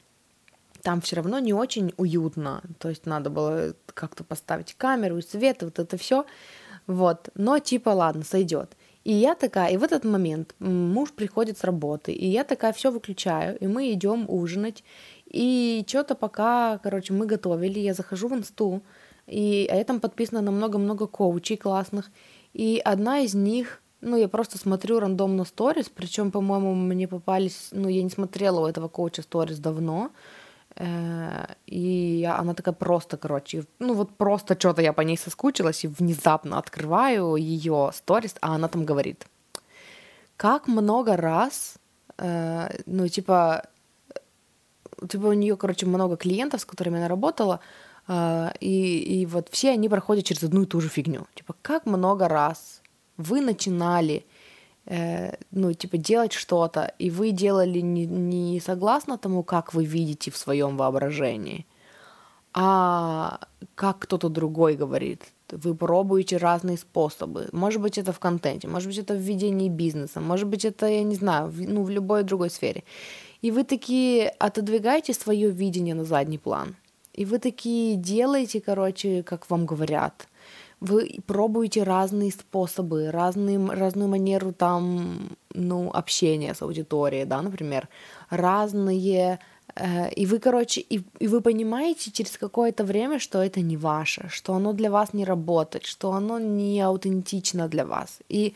[0.82, 2.62] там все равно не очень уютно.
[2.78, 6.24] То есть надо было как-то поставить камеру свет, вот это все.
[6.86, 7.28] Вот.
[7.34, 8.76] Но типа, ладно, сойдет.
[9.04, 12.92] И я такая, и в этот момент муж приходит с работы, и я такая все
[12.92, 14.84] выключаю, и мы идем ужинать.
[15.26, 18.82] И что-то пока, короче, мы готовили, я захожу в инсту,
[19.26, 22.10] и а я там подписана на много-много коучей классных.
[22.52, 27.88] И одна из них, ну, я просто смотрю рандомно сторис, причем, по-моему, мне попались, ну,
[27.88, 30.10] я не смотрела у этого коуча сторис давно,
[30.76, 35.88] Э, и она такая просто, короче, ну вот просто что-то я по ней соскучилась и
[35.88, 39.26] внезапно открываю ее сторис, а она там говорит,
[40.36, 41.74] как много раз,
[42.18, 43.62] э, ну типа,
[45.08, 47.60] типа у нее, короче, много клиентов, с которыми она работала,
[48.08, 51.26] э, и, и вот все они проходят через одну и ту же фигню.
[51.34, 52.80] Типа, как много раз
[53.16, 54.24] вы начинали
[54.86, 60.30] э, ну, типа, делать что-то, и вы делали не, не согласно тому, как вы видите
[60.30, 61.66] в своем воображении,
[62.54, 63.40] а
[63.74, 65.22] как кто-то другой говорит.
[65.50, 67.48] Вы пробуете разные способы.
[67.52, 71.02] Может быть, это в контенте, может быть, это в ведении бизнеса, может быть, это, я
[71.02, 72.84] не знаю, в, ну, в любой другой сфере.
[73.42, 76.76] И вы такие отодвигаете свое видение на задний план.
[77.12, 80.26] И вы такие делаете, короче, как вам говорят
[80.82, 87.88] вы пробуете разные способы, разные, разную манеру там, ну, общения с аудиторией, да, например,
[88.30, 89.38] разные,
[89.76, 94.28] э, и вы, короче, и, и вы понимаете через какое-то время, что это не ваше,
[94.28, 98.54] что оно для вас не работает, что оно не аутентично для вас, и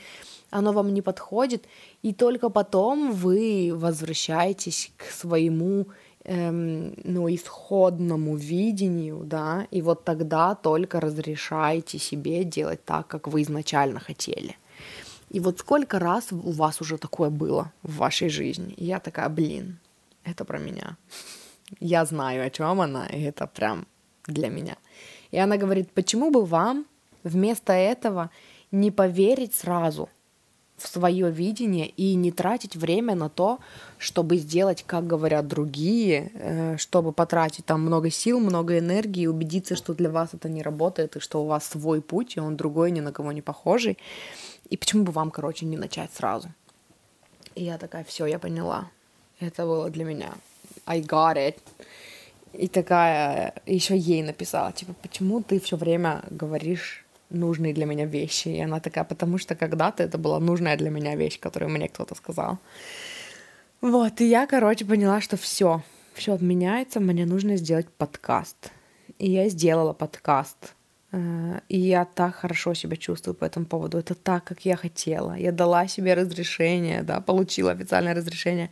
[0.51, 1.65] оно вам не подходит,
[2.03, 5.87] и только потом вы возвращаетесь к своему
[6.27, 13.43] эм, ну, исходному видению, да, и вот тогда только разрешаете себе делать так, как вы
[13.43, 14.57] изначально хотели.
[15.31, 18.75] И вот сколько раз у вас уже такое было в вашей жизни?
[18.77, 19.79] И я такая, блин,
[20.25, 20.97] это про меня.
[21.81, 23.87] Я знаю, о чем она, и это прям
[24.29, 24.77] для меня.
[25.33, 26.87] И она говорит, почему бы вам
[27.25, 28.31] вместо этого
[28.71, 30.09] не поверить сразу,
[30.77, 33.59] в свое видение и не тратить время на то,
[33.99, 39.75] чтобы сделать, как говорят другие, э, чтобы потратить там много сил, много энергии, и убедиться,
[39.75, 42.91] что для вас это не работает, и что у вас свой путь, и он другой,
[42.91, 43.97] ни на кого не похожий.
[44.69, 46.49] И почему бы вам, короче, не начать сразу?
[47.55, 48.91] И я такая, все, я поняла.
[49.41, 50.35] Это было для меня.
[50.85, 51.57] I got it.
[52.53, 58.49] И такая еще ей написала, типа, почему ты все время говоришь нужные для меня вещи.
[58.49, 62.15] И она такая, потому что когда-то это была нужная для меня вещь, которую мне кто-то
[62.15, 62.59] сказал.
[63.81, 65.83] Вот, и я, короче, поняла, что все,
[66.15, 68.73] все отменяется, мне нужно сделать подкаст.
[69.19, 70.75] И я сделала подкаст.
[71.13, 73.99] Э, и я так хорошо себя чувствую по этому поводу.
[73.99, 75.35] Это так, как я хотела.
[75.35, 78.71] Я дала себе разрешение, да, получила официальное разрешение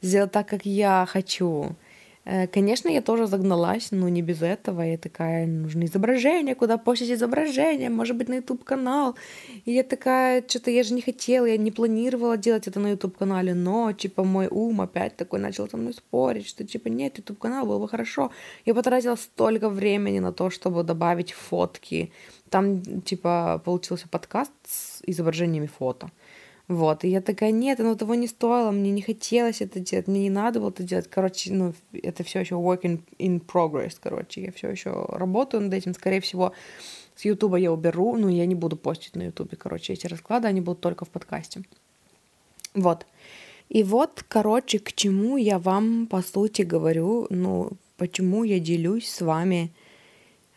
[0.00, 1.76] сделать так, как я хочу.
[2.24, 4.82] Э, конечно, я тоже загналась, но не без этого.
[4.82, 9.14] Я такая, нужно изображение, куда постить изображение, может быть, на YouTube-канал.
[9.66, 13.54] И я такая, что-то я же не хотела, я не планировала делать это на YouTube-канале,
[13.54, 17.78] но, типа, мой ум опять такой начал со мной спорить, что, типа, нет, YouTube-канал было
[17.78, 18.30] бы хорошо.
[18.66, 22.10] Я потратила столько времени на то, чтобы добавить фотки.
[22.48, 26.10] Там, типа, получился подкаст с изображениями фото.
[26.66, 30.22] Вот, и я такая, нет, оно того не стоило, мне не хотелось это делать, мне
[30.22, 31.08] не надо было это делать.
[31.10, 35.74] Короче, ну, это все еще work in, in progress, короче, я все еще работаю над
[35.74, 36.52] этим, скорее всего,
[37.16, 40.62] с Ютуба я уберу, но я не буду постить на Ютубе, короче, эти расклады, они
[40.62, 41.62] будут только в подкасте.
[42.72, 43.06] Вот.
[43.68, 49.20] И вот, короче, к чему я вам, по сути, говорю, ну, почему я делюсь с
[49.20, 49.70] вами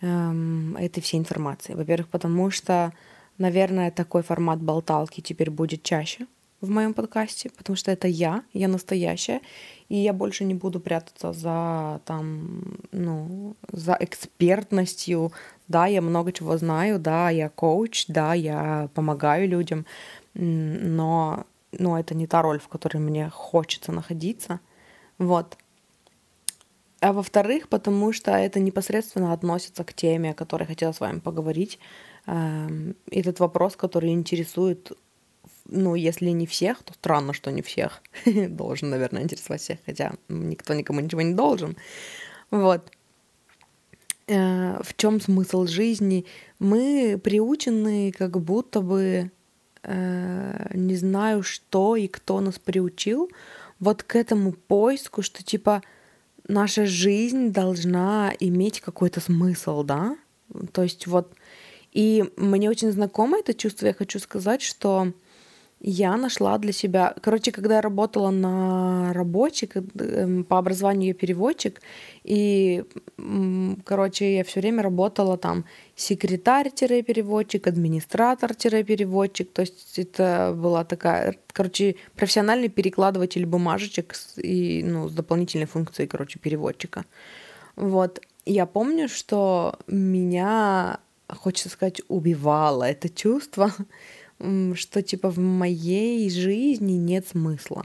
[0.01, 1.77] эм, этой всей информацией.
[1.77, 2.93] Во-первых, потому что
[3.37, 6.25] Наверное, такой формат болталки теперь будет чаще
[6.61, 9.41] в моем подкасте, потому что это я, я настоящая,
[9.89, 15.31] и я больше не буду прятаться за там, ну, за экспертностью.
[15.67, 19.85] Да, я много чего знаю, да, я коуч, да, я помогаю людям,
[20.33, 24.59] но, но это не та роль, в которой мне хочется находиться.
[25.19, 25.57] Вот.
[26.99, 31.79] А во-вторых, потому что это непосредственно относится к теме, о которой хотела с вами поговорить.
[32.27, 34.91] Эм, этот вопрос, который интересует,
[35.65, 38.01] ну, если не всех, то странно, что не всех.
[38.49, 41.77] должен, наверное, интересовать всех, хотя никто никому ничего не должен.
[42.51, 42.91] Вот.
[44.27, 46.25] Э, в чем смысл жизни?
[46.59, 49.31] Мы приучены как будто бы,
[49.83, 53.31] э, не знаю, что и кто нас приучил,
[53.79, 55.81] вот к этому поиску, что типа
[56.49, 60.17] наша жизнь должна иметь какой-то смысл, да?
[60.73, 61.33] То есть вот...
[61.97, 65.13] И мне очень знакомо это чувство, я хочу сказать, что
[65.79, 67.15] я нашла для себя...
[67.23, 71.81] Короче, когда я работала на работе, эм, по образованию я переводчик,
[72.23, 72.83] и,
[73.83, 82.69] короче, я все время работала там секретарь-переводчик, администратор-переводчик, то есть это была такая, короче, профессиональный
[82.69, 87.05] перекладыватель бумажечек и, ну, с дополнительной функцией, короче, переводчика.
[87.75, 88.21] Вот.
[88.45, 90.99] Я помню, что меня,
[91.35, 93.71] хочется сказать, убивало это чувство,
[94.73, 97.83] что типа в моей жизни нет смысла.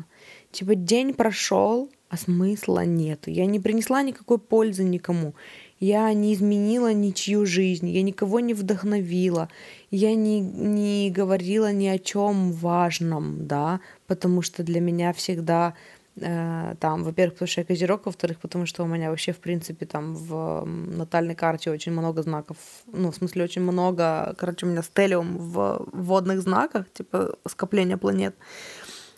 [0.50, 3.22] Типа день прошел, а смысла нет.
[3.26, 5.35] Я не принесла никакой пользы никому.
[5.81, 9.48] Я не изменила ничью жизнь, я никого не вдохновила,
[9.90, 15.74] я не, не говорила ни о чем важном, да, потому что для меня всегда
[16.14, 20.14] там, во-первых, потому что я козерог, во-вторых, потому что у меня вообще, в принципе, там
[20.14, 25.38] в натальной карте очень много знаков, ну, в смысле, очень много, короче, у меня стелиум
[25.38, 28.37] в водных знаках, типа скопление планет.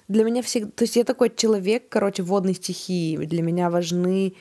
[0.07, 4.35] Для меня всегда, то есть я такой человек, короче, водной стихии, для меня важны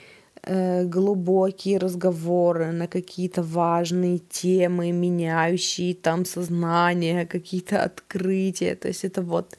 [0.43, 9.23] э, глубокие разговоры на какие-то важные темы, меняющие там сознание, какие-то открытия, то есть это
[9.23, 9.57] вот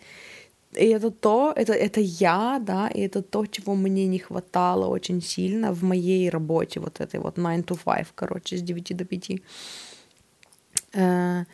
[0.76, 5.22] и это то, это, это я, да, и это то, чего мне не хватало очень
[5.22, 9.30] сильно в моей работе, вот этой вот 9 to 5, короче, с 9 до 5.
[10.94, 11.44] Э,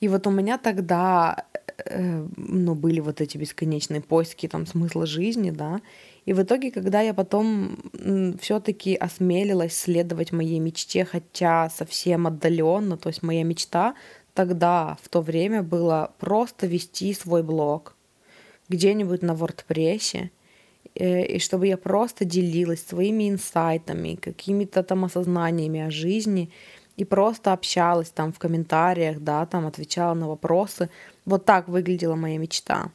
[0.00, 1.46] и вот у меня тогда,
[1.86, 5.80] э, ну, были вот эти бесконечные поиски там смысла жизни, да,
[6.26, 7.76] и в итоге, когда я потом
[8.40, 13.94] все-таки осмелилась следовать моей мечте, хотя совсем отдаленно, то есть моя мечта
[14.32, 17.93] тогда, в то время, было просто вести свой блог,
[18.68, 20.28] где-нибудь на WordPress,
[20.94, 26.50] э, и чтобы я просто делилась своими инсайтами, какими-то там осознаниями о жизни,
[26.96, 30.88] и просто общалась там в комментариях, да, там отвечала на вопросы.
[31.24, 32.90] Вот так выглядела моя мечта.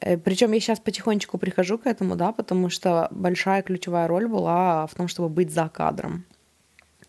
[0.00, 4.86] Э, Причем я сейчас потихонечку прихожу к этому, да, потому что большая ключевая роль была
[4.86, 6.24] в том, чтобы быть за кадром.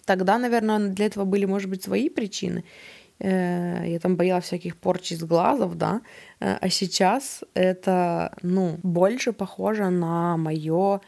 [0.06, 2.64] Тогда, наверное, для этого были, может быть, свои причины.
[3.24, 6.02] Э, я там боялась всяких порчи с глазов, да,
[6.40, 11.02] э, а сейчас это, ну, больше похоже на мое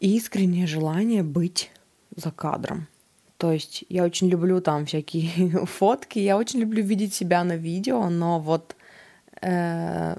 [0.00, 1.70] искреннее желание быть
[2.16, 2.86] за кадром.
[3.38, 8.10] То есть я очень люблю там всякие фотки, я очень люблю видеть себя на видео,
[8.10, 8.76] но вот
[9.40, 10.16] э,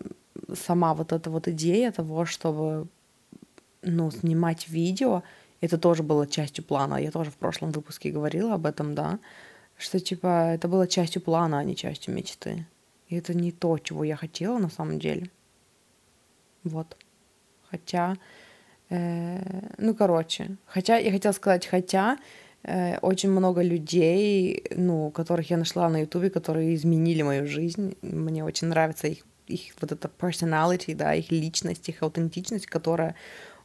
[0.56, 2.88] сама вот эта вот идея того, чтобы
[3.84, 5.22] ну, снимать видео,
[5.62, 6.96] это тоже было частью плана.
[6.96, 9.20] Я тоже в прошлом выпуске говорила об этом, да
[9.78, 12.66] что типа это было частью плана, а не частью мечты.
[13.10, 15.30] И это не то, чего я хотела на самом деле.
[16.64, 16.98] Вот.
[17.70, 18.18] Хотя,
[18.90, 22.18] э, ну короче, хотя я хотела сказать, хотя
[22.64, 27.96] э, очень много людей, ну, которых я нашла на Ютубе, которые изменили мою жизнь.
[28.02, 33.16] Мне очень нравится их их вот эта personality, да, их личность, их аутентичность, которая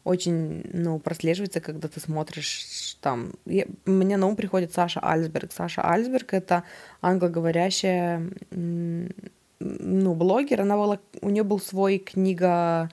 [0.05, 3.33] очень, ну, прослеживается, когда ты смотришь там...
[3.47, 5.53] Я, мне на ум приходит Саша Альсберг.
[5.53, 6.65] Саша Альсберг— это
[7.01, 10.63] англоговорящая, ну, блогер.
[10.63, 10.99] Она была...
[11.21, 12.91] У нее был свой книга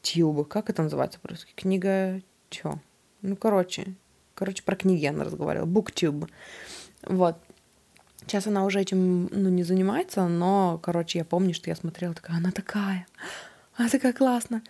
[0.00, 0.46] Тюб.
[0.48, 1.52] Как это называется по-русски?
[1.56, 2.20] Книга...
[2.50, 2.78] Чё?
[3.22, 3.94] Ну, короче.
[4.34, 5.66] Короче, про книги она разговаривала.
[5.66, 6.26] Буктюб.
[7.04, 7.36] Вот.
[8.26, 12.36] Сейчас она уже этим, ну, не занимается, но, короче, я помню, что я смотрела, такая,
[12.36, 13.06] она такая,
[13.76, 14.62] она такая классная.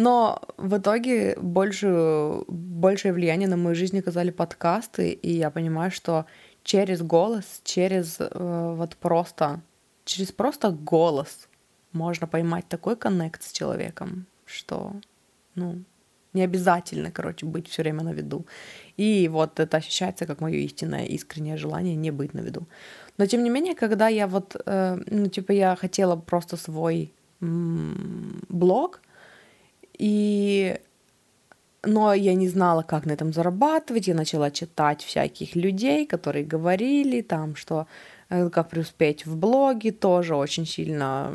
[0.00, 6.24] Но в итоге больше, большее влияние на мою жизнь оказали подкасты, и я понимаю, что
[6.64, 9.60] через голос, через э, вот просто,
[10.06, 11.48] через просто голос
[11.92, 14.94] можно поймать такой коннект с человеком, что,
[15.54, 15.82] ну,
[16.32, 18.46] не обязательно, короче, быть все время на виду.
[18.96, 22.66] И вот это ощущается как мое истинное искреннее желание не быть на виду.
[23.18, 28.40] Но тем не менее, когда я вот, э, ну, типа, я хотела просто свой м-
[28.48, 29.02] блог,
[30.00, 30.80] и
[31.82, 34.08] но я не знала, как на этом зарабатывать.
[34.08, 37.86] Я начала читать всяких людей, которые говорили там, что
[38.28, 41.32] э, как преуспеть в блоге, тоже очень сильно,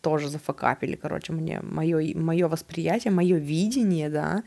[0.00, 4.42] тоже зафакапили, короче, мне, мое, мое восприятие, мое видение, да,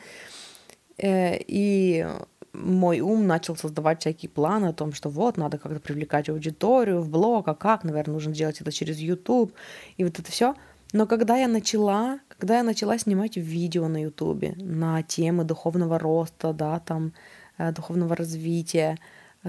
[0.98, 2.06] э, и
[2.52, 7.10] мой ум начал создавать всякие планы о том, что вот, надо как-то привлекать аудиторию в
[7.10, 9.54] блог, а как, наверное, нужно делать это через YouTube,
[9.98, 10.56] и вот это все.
[10.92, 16.52] Но когда я начала, когда я начала снимать видео на YouTube на темы духовного роста,
[16.54, 17.14] да, там,
[17.58, 18.98] э, духовного развития,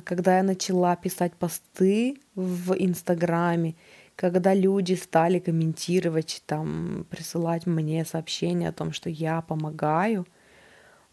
[0.04, 3.74] когда я начала писать посты в Инстаграме,
[4.16, 10.26] когда люди стали комментировать, там, присылать мне сообщения о том, что я помогаю,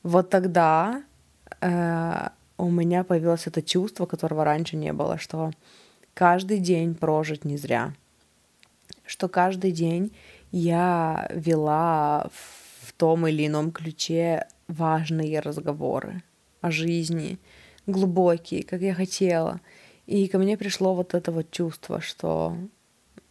[0.04, 1.04] вот тогда
[1.62, 5.52] э, у меня появилось это чувство, которого раньше не было, что
[6.14, 7.94] каждый день прожить не зря,
[9.08, 10.12] что каждый день
[10.51, 16.24] я вела в том или ином ключе важные разговоры
[16.62, 17.39] о жизни,
[17.86, 19.62] глубокие, как я хотела.
[20.05, 22.55] И ко мне пришло вот это вот чувство, что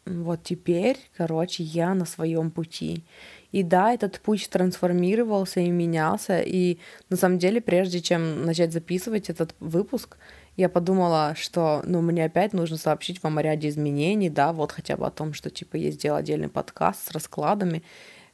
[0.05, 3.05] вот теперь, короче, я на своем пути.
[3.51, 6.41] И да, этот путь трансформировался и менялся.
[6.41, 10.16] И на самом деле, прежде чем начать записывать этот выпуск,
[10.57, 14.97] я подумала, что, ну, мне опять нужно сообщить вам о ряде изменений, да, вот хотя
[14.97, 17.83] бы о том, что, типа, я сделала отдельный подкаст с раскладами.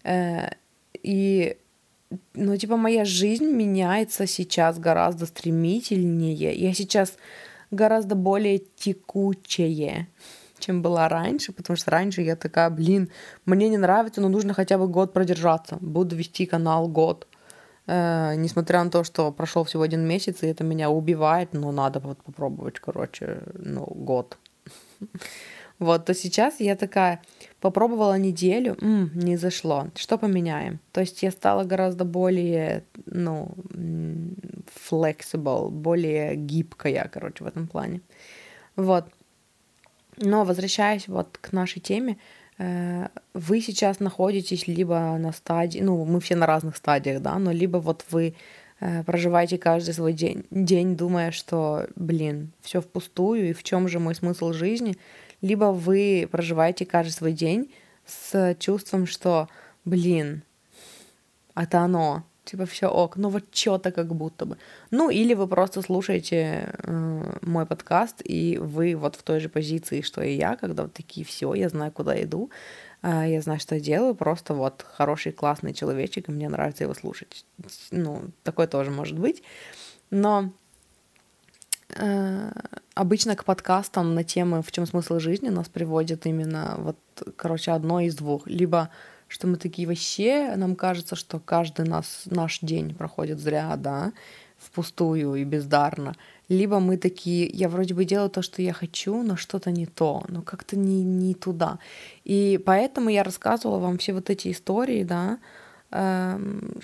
[0.05, 0.51] Э,
[1.03, 1.57] и,
[2.35, 6.55] ну, типа, моя жизнь меняется сейчас гораздо стремительнее.
[6.55, 7.17] Я сейчас
[7.71, 10.07] гораздо более текучее
[10.63, 13.11] чем была раньше, потому что раньше я такая, блин,
[13.45, 15.77] мне не нравится, но нужно хотя бы год продержаться.
[15.81, 17.27] Буду вести канал год.
[17.87, 22.01] Э, несмотря на то, что прошел всего один месяц, и это меня убивает, но надо
[22.01, 24.39] вот попробовать, короче, ну, год.
[25.79, 27.21] Вот, то сейчас я такая,
[27.61, 30.79] попробовала неделю, м, не зашло, что поменяем?
[30.93, 33.49] То есть я стала гораздо более, ну,
[34.91, 38.01] flexible, более гибкая, короче, в этом плане.
[38.77, 39.07] Вот.
[40.19, 42.17] Но возвращаясь вот к нашей теме,
[42.59, 47.79] вы сейчас находитесь либо на стадии, ну, мы все на разных стадиях, да, но либо
[47.79, 48.35] вот вы
[48.81, 53.99] э, проживаете каждый свой день, день, думая, что, блин, все впустую, и в чем же
[53.99, 54.97] мой смысл жизни,
[55.41, 57.73] либо вы проживаете каждый свой день
[58.07, 59.49] с чувством, что,
[59.85, 60.43] блин,
[61.55, 64.57] это оно, типа все ок, ну вот что-то как будто бы.
[64.91, 70.01] Ну или вы просто слушаете э, мой подкаст, и вы вот в той же позиции,
[70.01, 72.51] что и я, когда вот такие все, я знаю, куда иду,
[73.03, 77.45] э, я знаю, что делаю, просто вот хороший, классный человечек, и мне нравится его слушать.
[77.91, 79.43] Ну, такое тоже может быть.
[80.11, 80.53] Но
[81.97, 82.51] э,
[82.95, 86.97] обычно к подкастам на темы «В чем смысл жизни» нас приводит именно вот,
[87.37, 88.49] короче, одно из двух.
[88.49, 88.91] Либо
[89.33, 94.13] что мы такие вообще, нам кажется, что каждый нас, наш день проходит зря, да,
[94.59, 96.15] впустую и бездарно.
[96.51, 100.23] Либо мы такие, я вроде бы делаю то, что я хочу, но что-то не то,
[100.29, 101.79] но как-то не, не туда.
[102.25, 105.39] И поэтому я рассказывала вам все вот эти истории, да,
[105.91, 106.79] эм,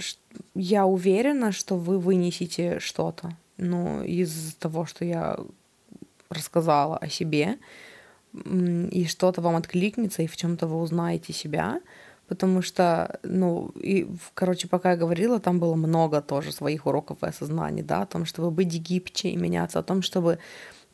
[0.55, 5.39] я уверена, что вы вынесете что-то, ну, из того, что я
[6.31, 7.59] рассказала о себе,
[8.91, 11.81] и что-то вам откликнется, и в чем-то вы узнаете себя,
[12.29, 17.27] потому что, ну, и, короче, пока я говорила, там было много тоже своих уроков и
[17.27, 20.39] осознаний, да, о том, чтобы быть гибче и меняться, о том, чтобы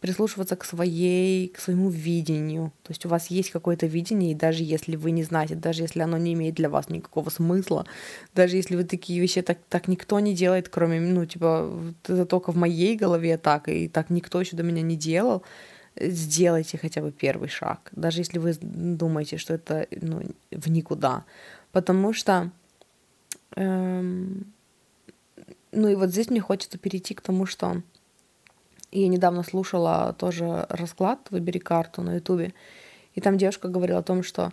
[0.05, 2.73] прислушиваться к своей, к своему видению.
[2.83, 6.01] То есть у вас есть какое-то видение, и даже если вы не знаете, даже если
[6.01, 7.87] оно не имеет для вас никакого смысла,
[8.35, 11.71] даже если вы такие вещи так, так никто не делает, кроме, ну, типа,
[12.07, 15.43] это только в моей голове так, и так никто еще до меня не делал,
[15.97, 21.25] сделайте хотя бы первый шаг, даже если вы думаете, что это ну, в никуда.
[21.73, 22.51] Потому что,
[23.57, 24.53] эм,
[25.73, 27.83] ну и вот здесь мне хочется перейти к тому, что
[28.93, 32.55] я недавно слушала тоже расклад «Выбери карту» на ютубе,
[33.15, 34.53] и там девушка говорила о том, что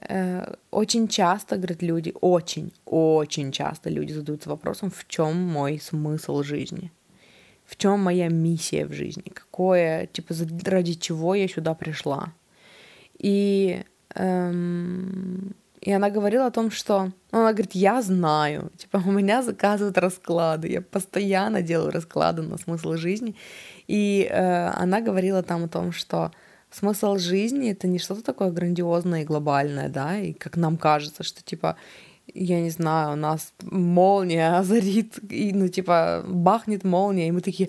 [0.00, 6.42] э, очень часто, говорят люди, очень, очень часто люди задаются вопросом, в чем мой смысл
[6.42, 6.92] жизни
[7.70, 12.32] в чем моя миссия в жизни, какое, типа, ради чего я сюда пришла.
[13.16, 13.84] И,
[14.16, 17.12] эм, и она говорила о том, что...
[17.32, 22.58] Ну, она говорит, я знаю, типа, у меня заказывают расклады, я постоянно делаю расклады на
[22.58, 23.36] смысл жизни.
[23.86, 26.32] И э, она говорила там о том, что
[26.72, 31.40] смысл жизни— это не что-то такое грандиозное и глобальное, да, и как нам кажется, что,
[31.44, 31.76] типа,
[32.34, 37.68] я не знаю, нас молния озарит, и, ну, типа, бахнет молния, и мы такие,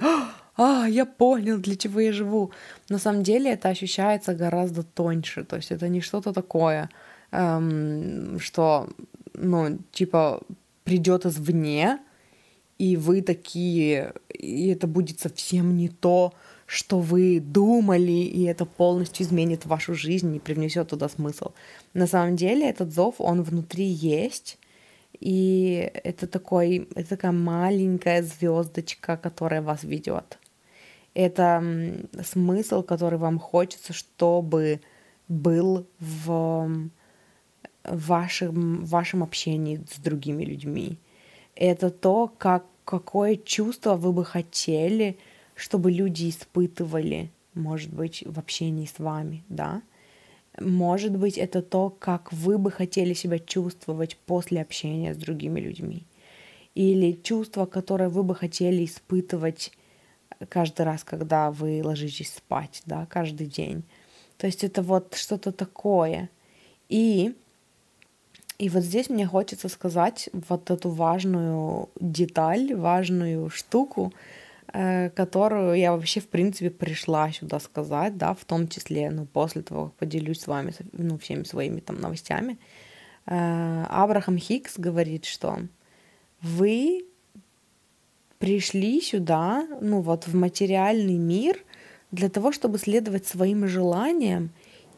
[0.58, 2.52] а, я понял, для чего я живу.
[2.90, 6.90] На самом деле это ощущается гораздо тоньше, то есть это не что-то такое,
[7.32, 8.90] эм, что,
[9.34, 10.42] ну, типа,
[10.84, 12.00] придет извне,
[12.78, 16.34] и вы такие, и это будет совсем не то,
[16.72, 21.52] что вы думали, и это полностью изменит вашу жизнь и привнесет туда смысл.
[21.94, 24.58] На самом деле этот зов, он внутри есть,
[25.20, 30.40] и это такой, это такая маленькая звездочка, которая вас ведет.
[31.14, 31.62] Это
[32.24, 34.80] смысл, который вам хочется, чтобы
[35.28, 36.90] был в
[37.84, 40.98] вашем, вашем общении с другими людьми.
[41.54, 45.18] Это то, как, какое чувство вы бы хотели,
[45.62, 49.84] чтобы люди испытывали, может быть, в общении с вами, да.
[50.60, 56.04] Может быть, это то, как вы бы хотели себя чувствовать после общения с другими людьми.
[56.74, 59.72] Или чувство, которое вы бы хотели испытывать
[60.50, 63.84] каждый раз, когда вы ложитесь спать, да, каждый день.
[64.38, 66.32] То есть это вот что-то такое.
[66.90, 67.36] И,
[68.58, 74.41] и вот здесь мне хочется сказать вот эту важную деталь, важную штуку, э,
[74.72, 79.86] которую я вообще, в принципе, пришла сюда сказать, да, в том числе, ну, после того,
[79.86, 82.58] как поделюсь с вами, ну, всеми своими там новостями.
[83.26, 85.60] Э, Абрахам Хикс говорит, что
[86.42, 87.06] вы
[88.40, 91.64] пришли сюда, ну вот в материальный мир
[92.12, 94.50] для того, чтобы следовать своим желаниям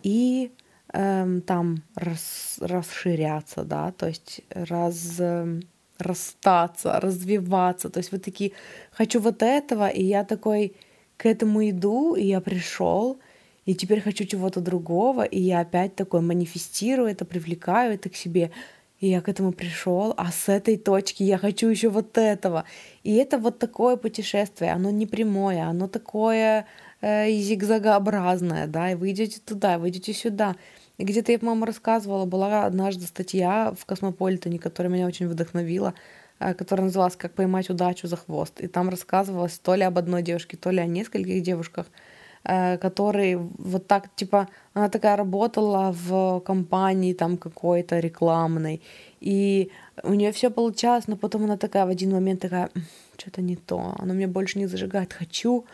[0.02, 0.52] и
[0.94, 5.60] эм, там рас, расширяться, да, то есть раз, э,
[6.04, 7.90] расстаться, развиваться.
[7.90, 8.52] То есть вы такие,
[8.92, 10.76] хочу вот этого, и я такой
[11.18, 13.18] к этому иду, и я пришел,
[13.66, 18.52] и теперь хочу чего-то другого, и я опять такой манифестирую это, привлекаю это к себе
[19.04, 22.64] и я к этому пришел, а с этой точки я хочу еще вот этого.
[23.04, 26.66] И это вот такое путешествие, оно не прямое, оно такое
[27.02, 30.56] э, зигзагообразное, да, и вы идете туда, вы идете сюда.
[30.98, 35.94] И где-то я, по-моему, рассказывала, была однажды статья в Космополитене, которая меня очень вдохновила,
[36.40, 38.62] э, которая называлась «Как поймать удачу за хвост».
[38.62, 41.88] И там рассказывалось то ли об одной девушке, то ли о нескольких девушках,
[42.46, 48.82] Э, который вот так, типа, она такая работала в компании там какой-то рекламной,
[49.22, 49.72] и
[50.04, 52.70] у нее все получалось, но потом она такая в один момент такая,
[53.18, 55.66] что-то не то, она меня больше не зажигает, хочу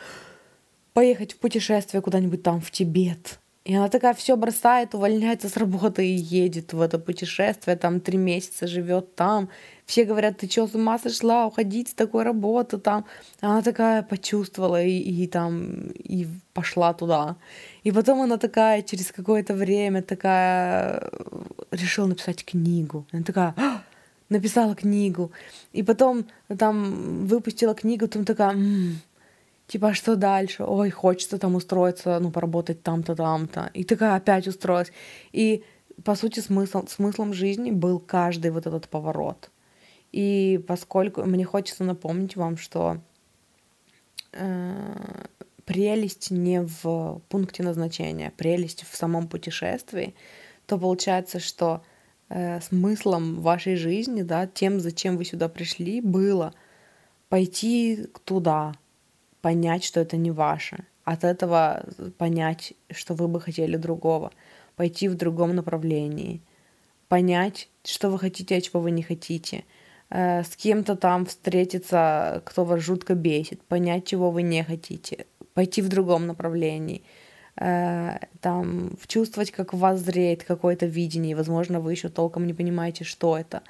[0.93, 3.39] поехать в путешествие куда-нибудь там в Тибет.
[3.65, 8.17] И она такая все бросает, увольняется с работы и едет в это путешествие, там три
[8.17, 9.49] месяца живет там,
[9.85, 13.05] все говорят, ты что, с ума сошла, уходить с такой работы там.
[13.41, 17.35] Она такая почувствовала и, и там, и пошла туда.
[17.83, 21.11] И потом она такая, через какое-то время такая,
[21.71, 23.05] решила написать книгу.
[23.11, 23.81] Она такая, «А!»
[24.29, 25.31] написала книгу.
[25.73, 26.25] И потом
[26.57, 28.99] там выпустила книгу, там такая, м-м,
[29.69, 30.63] типа, а что дальше?
[30.63, 33.69] Ой, хочется там устроиться, ну, поработать там-то, там-то.
[33.73, 34.91] И такая опять устроилась.
[35.31, 35.63] И,
[36.03, 39.51] по сути, смысл, смыслом жизни был каждый вот этот поворот.
[40.11, 42.97] И поскольку мне хочется напомнить вам, что
[44.33, 45.25] э,
[45.65, 50.15] прелесть не в пункте назначения, прелесть в самом путешествии,
[50.65, 51.83] то получается, что
[52.29, 56.55] э, смыслом вашей жизни, да, тем, зачем вы сюда пришли, было
[57.29, 58.73] пойти туда,
[59.41, 61.85] понять, что это не ваше, от этого
[62.17, 64.31] понять, что вы бы хотели другого,
[64.75, 66.41] пойти в другом направлении,
[67.07, 69.63] понять, что вы хотите, а чего вы не хотите—
[70.09, 75.81] Э, с кем-то там встретиться, кто вас жутко бесит, понять, чего вы не хотите, пойти
[75.81, 77.03] в другом направлении,
[77.57, 83.03] э, там, чувствовать, как в вас зреет какое-то видение, возможно, вы еще толком не понимаете,
[83.03, 83.61] что это,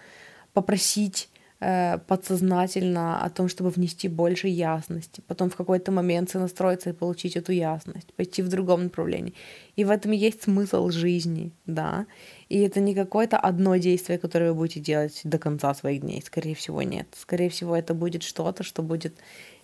[0.54, 7.36] попросить подсознательно о том, чтобы внести больше ясности, потом в какой-то момент сонастроиться и получить
[7.36, 9.34] эту ясность, пойти в другом направлении.
[9.76, 12.06] И в этом есть смысл жизни, да.
[12.48, 16.22] И это не какое-то одно действие, которое вы будете делать до конца своих дней.
[16.22, 17.08] Скорее всего, нет.
[17.18, 19.16] Скорее всего, это будет что-то, что будет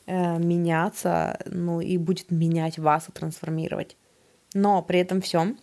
[0.05, 3.95] э, меняться, ну и будет менять вас и трансформировать.
[4.53, 5.57] Но при этом всем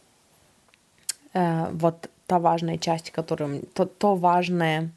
[1.35, 4.91] э, вот та важная часть, которую то, то важное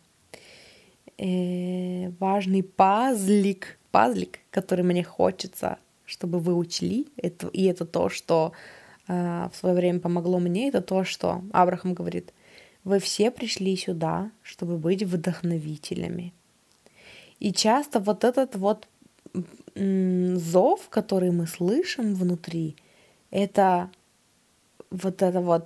[1.17, 7.07] э, важный пазлик, пазлик, который мне хочется, чтобы вы учли.
[7.17, 8.51] Это, и это то, что
[9.07, 10.69] э, в свое время помогло мне.
[10.69, 12.33] Это то, что Абрахам говорит.
[12.83, 16.33] Вы все пришли сюда, чтобы быть вдохновителями.
[17.39, 18.87] И часто вот этот вот
[19.75, 22.75] зов, который мы слышим внутри,
[23.31, 23.89] это
[24.89, 25.65] вот это вот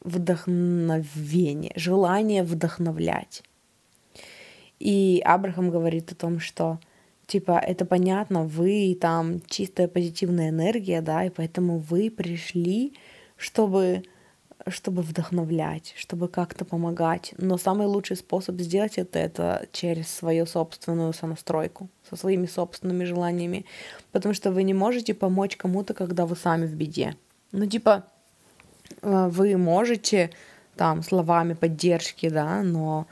[0.00, 3.42] вдохновение, желание вдохновлять.
[4.80, 6.78] И Абрахам говорит о том, что
[7.26, 12.94] типа это понятно, вы там чистая позитивная энергия, да, и поэтому вы пришли,
[13.36, 14.02] чтобы
[14.66, 17.34] чтобы вдохновлять, чтобы как-то помогать.
[17.36, 23.66] Но самый лучший способ сделать это это через свою собственную сонастройку, со своими собственными желаниями.
[24.12, 27.16] Потому что вы не можете помочь кому-то, когда вы сами в беде.
[27.52, 28.04] Ну, типа,
[29.02, 30.30] э, вы можете
[30.76, 33.06] там словами поддержки, да, но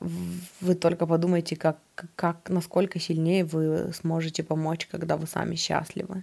[0.00, 1.78] вы только подумайте, как,
[2.16, 6.22] как, насколько сильнее вы сможете помочь, когда вы сами счастливы.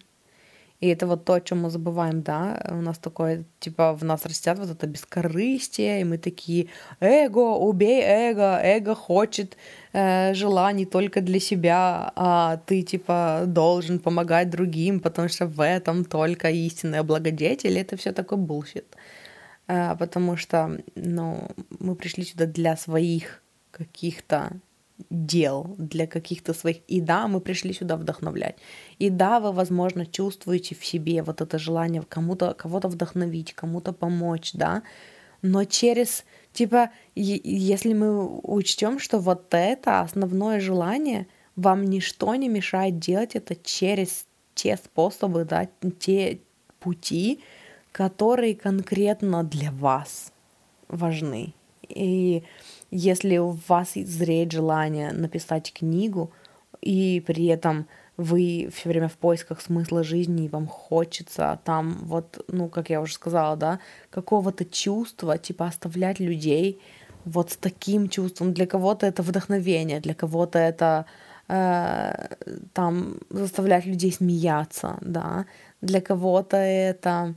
[0.82, 4.26] И это вот то, о чем мы забываем, да, у нас такое, типа, в нас
[4.26, 6.68] растет вот это бескорыстие, и мы такие,
[7.00, 9.56] эго, убей эго, эго хочет
[9.94, 16.04] э, желаний только для себя, а ты, типа, должен помогать другим, потому что в этом
[16.04, 18.86] только истинная благодетель, это все такой bullshit.
[19.68, 21.48] Э, потому что, ну,
[21.80, 23.42] мы пришли сюда для своих
[23.78, 24.60] каких-то
[25.10, 26.78] дел, для каких-то своих...
[26.88, 28.56] И да, мы пришли сюда вдохновлять.
[29.00, 34.54] И да, вы, возможно, чувствуете в себе вот это желание кому-то, кого-то вдохновить, кому-то помочь,
[34.54, 34.84] да,
[35.42, 42.98] но через, типа, если мы учтем, что вот это основное желание, вам ничто не мешает
[43.00, 45.68] делать это через те способы, да,
[46.00, 46.40] те
[46.80, 47.42] пути,
[47.92, 50.32] которые конкретно для вас
[50.88, 51.54] важны.
[51.88, 52.44] И
[52.96, 56.32] если у вас зреет желание написать книгу,
[56.82, 62.46] и при этом вы все время в поисках смысла жизни, и вам хочется там вот,
[62.48, 63.80] ну, как я уже сказала, да,
[64.10, 66.80] какого-то чувства, типа оставлять людей
[67.26, 68.54] вот с таким чувством.
[68.54, 71.06] Для кого-то это вдохновение, для кого-то это
[71.50, 72.28] э,
[72.72, 75.46] там заставлять людей смеяться, да,
[75.82, 77.36] для кого-то это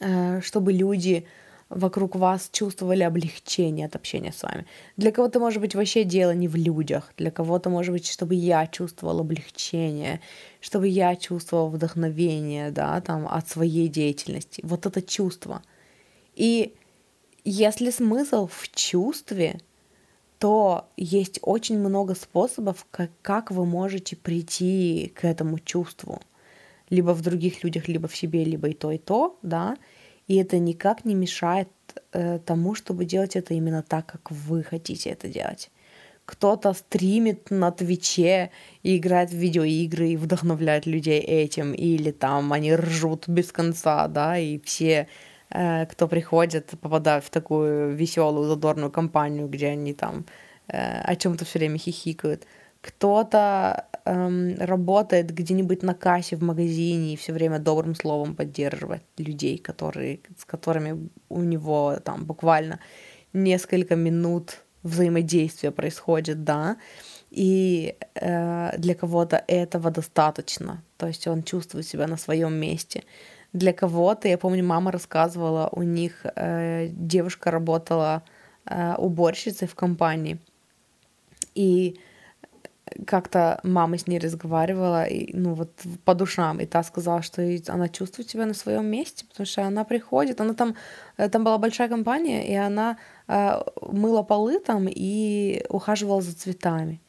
[0.00, 1.26] э, чтобы люди
[1.70, 4.66] вокруг вас чувствовали облегчение от общения с вами.
[4.96, 7.12] Для кого-то, может быть, вообще дело не в людях.
[7.16, 10.20] Для кого-то, может быть, чтобы я чувствовал облегчение,
[10.60, 14.60] чтобы я чувствовал вдохновение, да, там, от своей деятельности.
[14.64, 15.62] Вот это чувство.
[16.34, 16.74] И
[17.44, 19.60] если смысл в чувстве,
[20.38, 26.20] то есть очень много способов, как, как вы можете прийти к этому чувству.
[26.90, 29.76] Либо в других людях, либо в себе, либо и то, и то, да.
[30.28, 31.68] И это никак не мешает
[32.12, 35.70] э, тому, чтобы делать это именно так, как вы хотите это делать.
[36.26, 38.50] Кто-то стримит на Твиче
[38.82, 44.36] и играет в видеоигры и вдохновляет людей этим, или там они ржут без конца, да,
[44.38, 45.08] и все,
[45.50, 50.26] э, кто приходит, попадают в такую веселую, задорную компанию, где они там
[50.68, 52.46] э, о чем-то все время хихикают
[52.88, 59.58] кто-то эм, работает где-нибудь на кассе в магазине и все время добрым словом поддерживает людей,
[59.58, 62.80] которые, с которыми у него там буквально
[63.34, 66.78] несколько минут взаимодействия происходит, да,
[67.30, 73.02] и э, для кого-то этого достаточно, то есть он чувствует себя на своем месте.
[73.52, 78.22] Для кого-то, я помню, мама рассказывала, у них э, девушка работала
[78.64, 80.38] э, уборщицей в компании,
[81.54, 81.98] и
[83.06, 85.70] как-то мама с ней разговаривала, и, ну вот
[86.04, 89.84] по душам, и та сказала, что она чувствует себя на своем месте, потому что она
[89.84, 90.74] приходит, она там,
[91.16, 92.96] э, там была большая компания, и она
[93.28, 97.00] э, мыла полы там и ухаживала за цветами.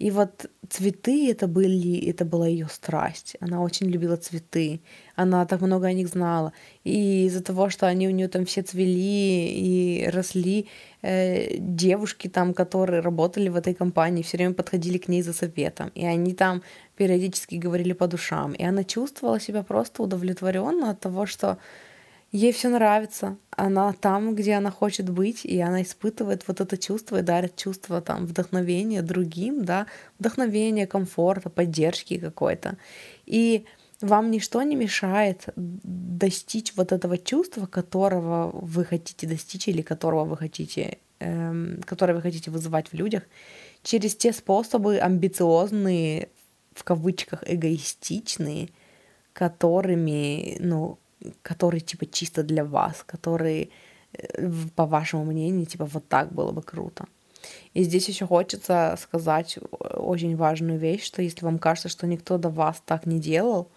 [0.00, 3.36] И вот цветы это были, это была ее страсть.
[3.40, 4.80] Она очень любила цветы.
[5.14, 6.52] Она так много о них знала.
[6.84, 10.68] И из-за того, что они у нее там все цвели и росли,
[11.02, 15.90] э, девушки там, которые работали в этой компании, все время подходили к ней за советом.
[15.94, 16.62] И они там
[16.96, 18.54] периодически говорили по душам.
[18.54, 21.58] И она чувствовала себя просто удовлетворенно от того, что
[22.32, 27.18] ей все нравится, она там, где она хочет быть, и она испытывает вот это чувство
[27.18, 29.86] и дарит чувство там вдохновения другим, да,
[30.18, 32.76] вдохновения, комфорта, поддержки какой-то.
[33.26, 33.64] И
[34.00, 40.36] вам ничто не мешает достичь вот этого чувства, которого вы хотите достичь или которого вы
[40.36, 43.24] хотите, эм, которое вы хотите вызывать в людях,
[43.82, 46.28] через те способы амбициозные,
[46.72, 48.70] в кавычках эгоистичные,
[49.32, 50.98] которыми, ну,
[51.42, 53.70] который типа чисто для вас, который,
[54.12, 57.06] э, по вашему мнению, типа вот так было бы круто.
[57.74, 62.48] И здесь еще хочется сказать очень важную вещь, что если вам кажется, что никто до
[62.48, 63.70] вас так не делал,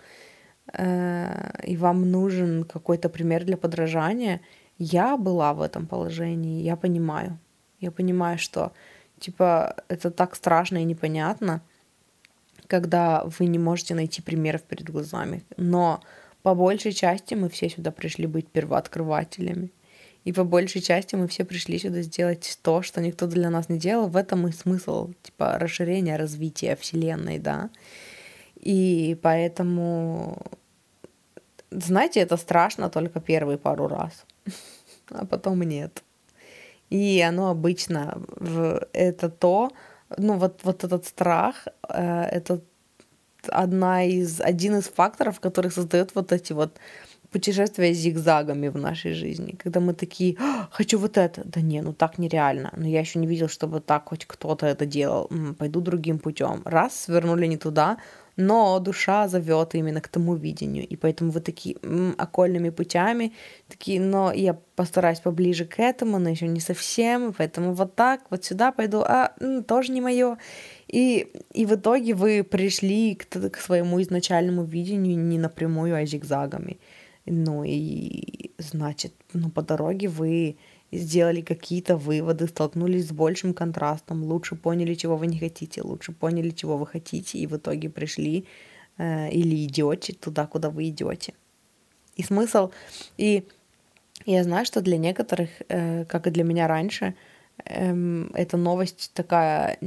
[0.73, 4.41] э, и вам нужен какой-то пример для подражания,
[4.77, 7.37] я была в этом положении, я понимаю.
[7.79, 8.71] Я понимаю, что
[9.19, 11.61] типа это так страшно и непонятно,
[12.67, 15.43] когда вы не можете найти примеров перед глазами.
[15.57, 16.01] Но
[16.43, 19.71] по большей части мы все сюда пришли быть первооткрывателями.
[20.25, 23.77] И по большей части мы все пришли сюда сделать то, что никто для нас не
[23.77, 24.07] делал.
[24.07, 27.69] В этом и смысл, типа, расширения, развития Вселенной, да.
[28.55, 30.37] И поэтому,
[31.71, 34.25] знаете, это страшно только первые пару раз.
[35.09, 36.03] а потом нет.
[36.89, 38.21] И оно обычно
[38.93, 39.71] это то,
[40.17, 42.61] ну вот, вот этот страх, э, это
[43.49, 46.77] одна из, один из факторов, который создает вот эти вот
[47.31, 51.93] путешествия зигзагами в нашей жизни, когда мы такие, «А, хочу вот это, да не, ну
[51.93, 56.19] так нереально, но я еще не видел, чтобы так хоть кто-то это делал, пойду другим
[56.19, 56.61] путем.
[56.65, 57.97] Раз, свернули не туда,
[58.37, 63.33] но душа зовет именно к тому видению, и поэтому вы такие м, окольными путями,
[63.67, 68.43] такие, но я постараюсь поближе к этому, но еще не совсем, поэтому вот так, вот
[68.45, 70.37] сюда пойду, а м, тоже не мое.
[70.87, 76.77] И, и в итоге вы пришли к, к своему изначальному видению не напрямую, а зигзагами.
[77.25, 80.57] Ну и значит, ну по дороге вы
[80.91, 86.51] сделали какие-то выводы, столкнулись с большим контрастом, лучше поняли, чего вы не хотите, лучше поняли,
[86.51, 88.45] чего вы хотите, и в итоге пришли
[88.97, 91.33] э, или идете туда, куда вы идете.
[92.15, 92.71] И смысл,
[93.17, 93.43] и
[94.25, 97.13] я знаю, что для некоторых, э, как и для меня раньше, э,
[97.65, 99.77] эта новость такая,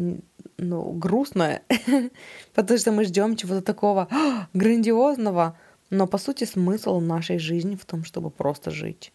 [0.59, 1.63] ну, грустная,
[2.55, 4.09] потому что мы ждем чего-то такого
[4.55, 5.59] грандиозного,
[5.91, 9.13] но по сути смысл нашей жизни в том, чтобы просто жить.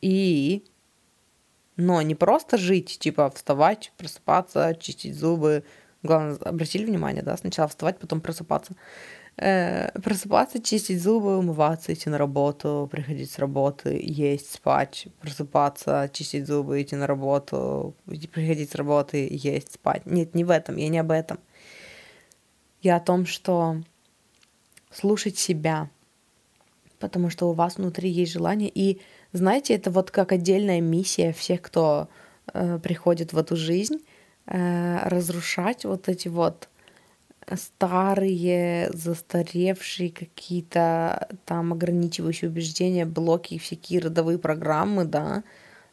[0.00, 0.64] И...
[1.76, 5.64] Но не просто жить, типа вставать, просыпаться, чистить зубы.
[6.02, 8.74] Главное, обратили внимание, да, сначала вставать, потом просыпаться.
[9.38, 16.46] Э, просыпаться, чистить зубы, умываться, идти на работу, приходить с работы, есть, спать, просыпаться, чистить
[16.46, 20.04] зубы, идти на работу, приходить с работы, есть, спать.
[20.04, 21.38] Нет, не в этом, я не об этом.
[22.82, 23.76] Я о том, что
[24.90, 25.88] слушать себя,
[26.98, 28.70] потому что у вас внутри есть желание.
[28.72, 29.00] И
[29.32, 32.08] знаете, это вот как отдельная миссия всех, кто
[32.52, 34.04] э, приходит в эту жизнь,
[34.46, 36.68] э, разрушать вот эти вот
[37.56, 45.42] старые, застаревшие какие-то там ограничивающие убеждения, блоки, всякие родовые программы, да,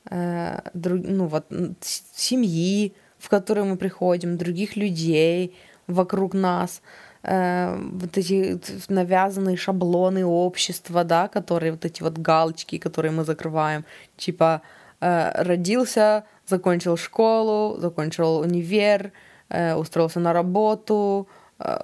[0.09, 1.45] э, друг, ну вот
[1.81, 5.55] семьи, в которые мы приходим, других людей
[5.87, 6.81] вокруг нас—
[7.23, 13.85] э, вот эти навязанные шаблоны общества, да, которые вот эти вот галочки, которые мы закрываем,
[14.17, 14.61] типа
[15.01, 19.11] э, родился, закончил школу, закончил универ,
[19.49, 21.27] э, устроился на работу,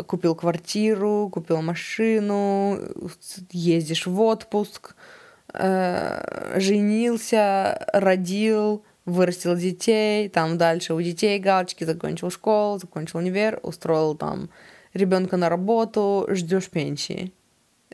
[0.07, 2.79] купил квартиру, купил машину,
[3.51, 4.95] ездишь в отпуск,
[5.53, 14.15] э, женился, родил, вырастил детей, там дальше у детей галочки, закончил школу, закончил универ, устроил
[14.15, 14.49] там
[14.93, 17.33] ребенка на работу, ждешь пенсии.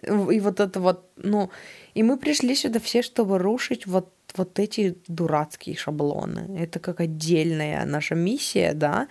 [0.04, 1.50] И вот это вот, ну,
[1.94, 6.58] и мы пришли сюда все, чтобы рушить вот, вот эти дурацкие шаблоны.
[6.60, 9.08] Это как отдельная наша миссия, да,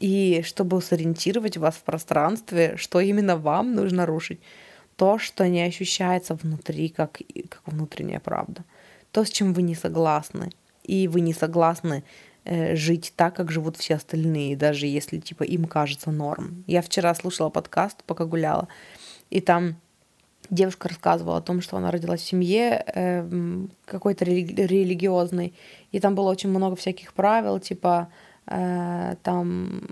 [0.00, 4.40] и чтобы сориентировать вас в пространстве, что именно вам нужно рушить.
[4.96, 8.64] То, что не ощущается внутри, как, как внутренняя правда.
[9.12, 10.50] То, с чем вы не согласны.
[10.82, 12.02] И вы не согласны
[12.44, 16.64] Э, жить так, как живут все остальные, даже если типа им кажется норм.
[16.66, 18.66] Я вчера слушала подкаст, пока гуляла,
[19.28, 19.76] и там
[20.48, 23.28] девушка рассказывала о том, что она родилась в семье э,
[23.84, 25.52] какой-то рели- религиозной,
[25.92, 28.08] и там было очень много всяких правил, типа
[28.50, 29.82] э, там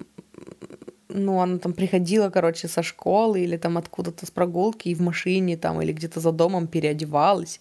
[1.09, 5.57] ну, она там приходила, короче, со школы или там откуда-то с прогулки и в машине
[5.57, 7.61] там или где-то за домом переодевалась,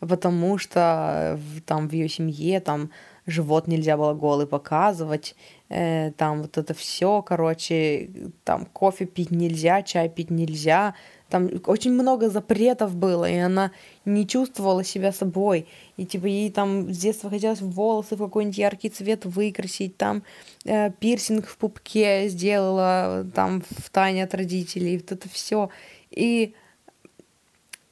[0.00, 2.90] потому что там в ее семье там
[3.26, 5.34] живот нельзя было голый показывать,
[5.70, 8.10] э, там вот это все, короче,
[8.44, 10.94] там кофе пить нельзя, чай пить нельзя,
[11.34, 13.72] там очень много запретов было, и она
[14.04, 15.66] не чувствовала себя собой,
[15.96, 20.22] и типа ей там с детства хотелось волосы в какой-нибудь яркий цвет выкрасить, там
[20.64, 25.70] э, пирсинг в пупке сделала, там в тайне от родителей, вот это все,
[26.12, 26.54] и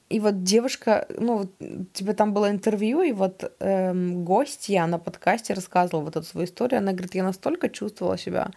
[0.09, 1.49] и вот девушка, ну,
[1.91, 6.77] типа там было интервью, и вот эм, гостья на подкасте рассказывала вот эту свою историю.
[6.77, 8.51] Она говорит, я настолько чувствовала себя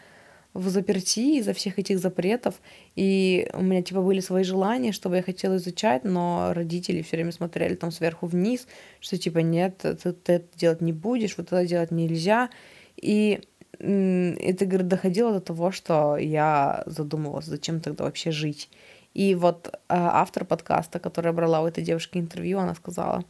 [0.56, 2.54] в заперти из-за всех этих запретов,
[2.94, 7.32] и у меня типа были свои желания, чтобы я хотела изучать, но родители все время
[7.32, 8.66] смотрели там сверху вниз,
[9.00, 12.50] что типа нет, ты, ты это делать не будешь, вот это делать нельзя.
[12.96, 13.40] И
[13.78, 18.70] это, говорит, доходило до того, что я задумывалась, зачем тогда вообще жить.
[19.12, 23.24] И вот э, автор подкаста, которая брала у этой девушки интервью, она сказала,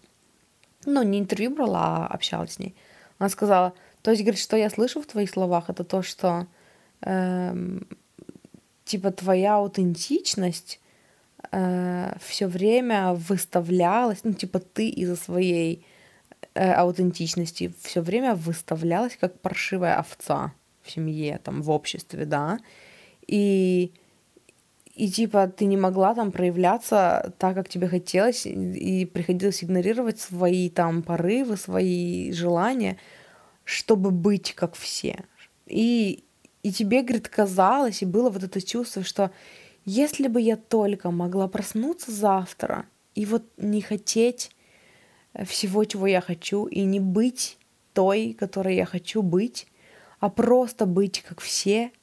[0.84, 2.74] ну, не интервью брала, а общалась с ней.
[3.18, 3.72] Она сказала,
[4.02, 6.46] то есть, говорит, что я слышу в твоих словах, это то, что
[8.84, 10.80] типа твоя аутентичность
[11.52, 15.84] э, все время выставлялась, ну, типа ты из-за своей
[16.54, 22.58] э, аутентичности все время выставлялась как паршивая овца в семье, там, в обществе, да,
[23.26, 23.92] и
[24.96, 30.70] и типа ты не могла там проявляться так, как тебе хотелось, и приходилось игнорировать свои
[30.70, 32.96] там порывы, свои желания,
[33.64, 35.22] чтобы быть как все.
[35.66, 36.24] И,
[36.66, 39.30] и тебе, говорит, казалось, и было вот это чувство, что
[39.84, 44.50] если бы я только могла проснуться завтра и вот не хотеть
[45.44, 47.58] всего, чего я хочу, и не быть
[47.92, 49.66] той, которой я хочу быть,
[50.18, 51.90] а просто быть как все—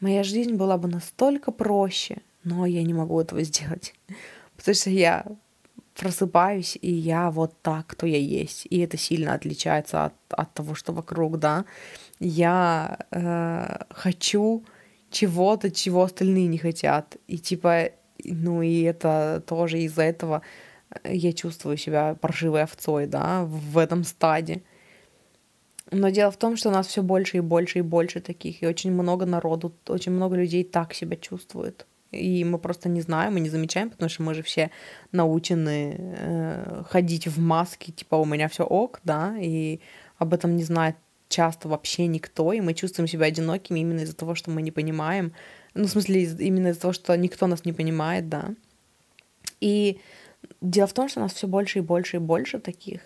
[0.00, 3.94] моя жизнь была бы настолько проще, но я не могу этого сделать,
[4.56, 5.24] потому что я
[5.94, 8.66] просыпаюсь, и я вот так, кто я есть.
[8.70, 11.66] И это сильно отличается от, от того, что вокруг, да.
[12.20, 14.64] Я э, хочу
[15.10, 17.16] чего-то, чего остальные не хотят.
[17.26, 17.90] И типа,
[18.24, 20.42] ну и это тоже из-за этого
[21.04, 24.62] я чувствую себя паршивой овцой, да, в этом стаде.
[25.92, 28.66] Но дело в том, что у нас все больше и больше и больше таких, и
[28.66, 31.86] очень много народу, очень много людей так себя чувствует.
[32.12, 34.70] И мы просто не знаем и не замечаем, потому что мы же все
[35.12, 39.80] научены э, ходить в маске, типа у меня все ок, да, и
[40.18, 40.96] об этом не знает
[41.30, 45.32] часто вообще никто, и мы чувствуем себя одинокими именно из-за того, что мы не понимаем,
[45.74, 48.54] ну, в смысле, именно из-за того, что никто нас не понимает, да.
[49.60, 50.00] И
[50.60, 53.00] дело в том, что у нас все больше и больше и больше таких,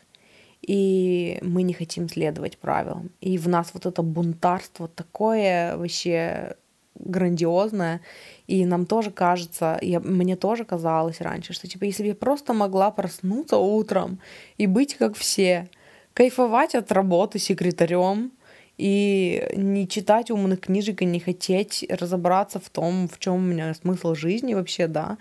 [0.63, 3.11] и мы не хотим следовать правилам.
[3.21, 6.57] И в нас вот это бунтарство такое вообще
[6.95, 8.01] грандиозное,
[8.47, 12.55] и нам тоже кажется, я, мне тоже казалось раньше, что типа если бы я просто
[12.55, 14.19] могла проснуться утром
[14.57, 15.69] и быть как все,
[16.15, 18.33] кайфовать от работы секретарем,
[18.77, 23.73] и не читать умных книжек и не хотеть разобраться в том, в чем у меня
[23.75, 25.19] смысл жизни вообще, да.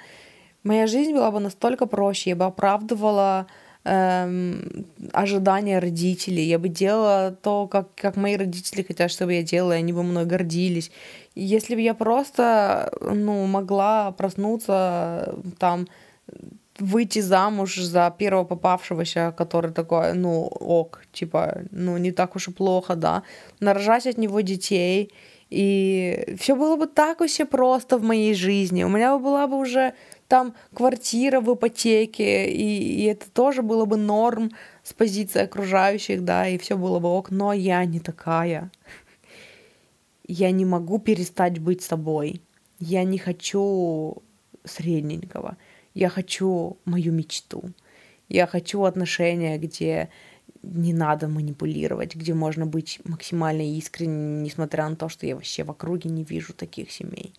[0.63, 3.47] Моя жизнь была бы настолько проще, я бы оправдывала
[3.83, 9.73] эм, ожидания родителей, я бы делала то, как, как мои родители хотят, чтобы я делала,
[9.73, 10.89] и они бы мной гордились.
[11.35, 15.87] Если бы я просто, ну, могла проснуться там,
[16.79, 22.51] выйти замуж за первого попавшегося, который такой, ну, ок, типа, ну, не так уж и
[22.51, 23.23] плохо, да,
[23.59, 25.11] нарожать от него детей,
[25.49, 28.83] и все было бы так вообще просто в моей жизни.
[28.83, 29.93] У меня была бы уже
[30.27, 34.51] там квартира в ипотеке, и, и это тоже было бы норм
[34.81, 38.71] с позиции окружающих, да, и все было бы ок, но я не такая.
[40.27, 42.41] Я не могу перестать быть собой.
[42.79, 44.23] Я не хочу
[44.63, 45.57] средненького.
[45.93, 47.63] Я хочу мою мечту.
[48.29, 50.09] Я хочу отношения, где
[50.63, 55.71] не надо манипулировать, где можно быть максимально искренним, несмотря на то, что я вообще в
[55.71, 57.33] округе не вижу таких семей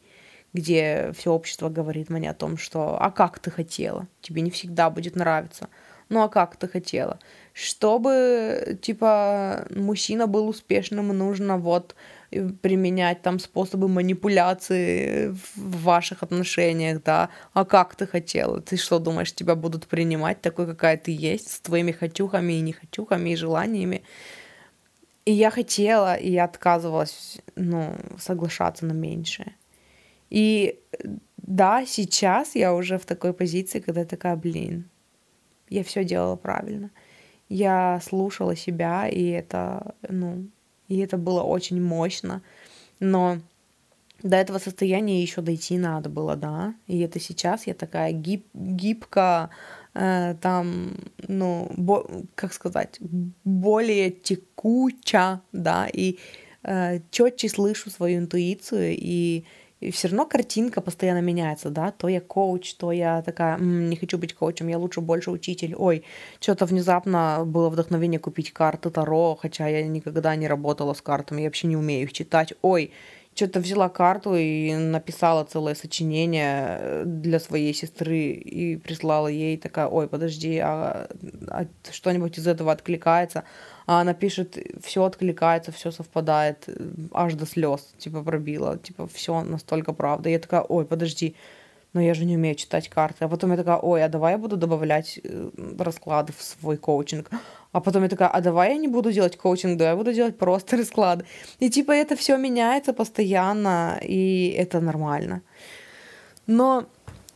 [0.54, 4.88] где все общество говорит мне о том, что «а как ты хотела?» Тебе не всегда
[4.88, 5.68] будет нравиться.
[6.08, 7.18] Ну а как ты хотела?
[7.52, 11.96] Чтобы, типа, мужчина был успешным, нужно вот
[12.62, 17.28] применять там способы манипуляции в ваших отношениях, да.
[17.52, 18.60] А как ты хотела?
[18.60, 23.30] Ты что, думаешь, тебя будут принимать такой, какая ты есть, с твоими хотюхами и нехотюхами
[23.30, 24.02] и желаниями?
[25.24, 29.54] И я хотела, и я отказывалась, ну, соглашаться на меньшее.
[30.30, 30.80] И
[31.36, 34.90] да, сейчас я уже в такой позиции, когда я такая, блин,
[35.68, 36.90] я все делала правильно.
[37.48, 40.46] Я слушала себя, и это, ну,
[40.88, 42.42] и это было очень мощно.
[43.00, 43.38] Но
[44.22, 46.74] до этого состояния еще дойти надо было, да.
[46.86, 49.50] И это сейчас я такая гиб, гибко,
[49.94, 50.96] э, там,
[51.28, 52.98] ну, бо, как сказать,
[53.44, 56.18] более текуча, да, и
[56.62, 59.44] э, четче слышу свою интуицию и
[59.84, 63.96] и все равно картинка постоянно меняется, да, то я коуч, то я такая, м-м, не
[63.96, 66.04] хочу быть коучем, я лучше больше учитель, ой,
[66.40, 71.48] что-то внезапно было вдохновение купить карты Таро, хотя я никогда не работала с картами, я
[71.48, 72.92] вообще не умею их читать, ой,
[73.34, 79.88] что-то взяла карту и написала целое сочинение э, для своей сестры и прислала ей такая,
[79.88, 81.08] ой, подожди, а,
[81.48, 83.44] а что-нибудь из этого откликается?
[83.86, 86.68] А она пишет, все откликается, все совпадает,
[87.12, 90.30] аж до слез, типа пробила, типа все настолько правда.
[90.30, 91.34] Я такая, ой, подожди,
[91.92, 93.24] но я же не умею читать карты.
[93.24, 97.30] А потом я такая, ой, а давай я буду добавлять э, расклады в свой коучинг.
[97.72, 100.38] А потом я такая, а давай я не буду делать коучинг, да, я буду делать
[100.38, 101.24] просто расклады.
[101.60, 105.42] И типа это все меняется постоянно, и это нормально.
[106.46, 106.86] Но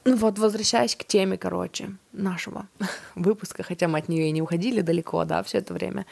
[0.05, 2.69] ну вот, возвращаясь к теме, короче, нашего
[3.15, 6.07] выпуска, хотя мы от нее и не уходили далеко, да, все это время.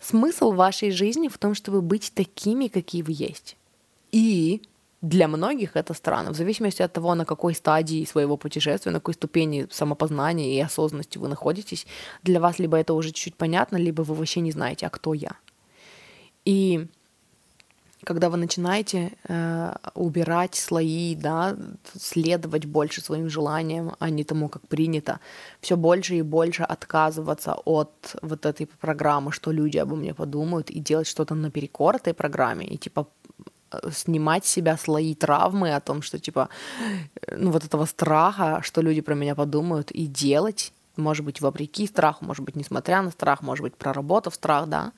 [0.00, 3.56] Смысл вашей жизни в том, чтобы быть такими, какие вы есть.
[4.12, 4.62] И
[5.00, 9.14] для многих это странно, в зависимости от того, на какой стадии своего путешествия, на какой
[9.14, 11.86] ступени самопознания и осознанности вы находитесь,
[12.22, 15.32] для вас либо это уже чуть-чуть понятно, либо вы вообще не знаете, а кто я.
[16.44, 16.86] И
[18.04, 21.56] когда вы начинаете э, убирать слои, да,
[21.98, 25.18] следовать больше своим желаниям, а не тому, как принято,
[25.60, 30.80] все больше и больше отказываться от вот этой программы, что люди обо мне подумают, и
[30.80, 33.06] делать что-то наперекор этой программе, и типа
[33.72, 36.48] э, снимать с себя слои травмы о том, что типа,
[37.26, 41.86] э, ну вот этого страха, что люди про меня подумают, и делать, может быть, вопреки
[41.86, 44.92] страху, может быть, несмотря на страх, может быть, проработав страх, да,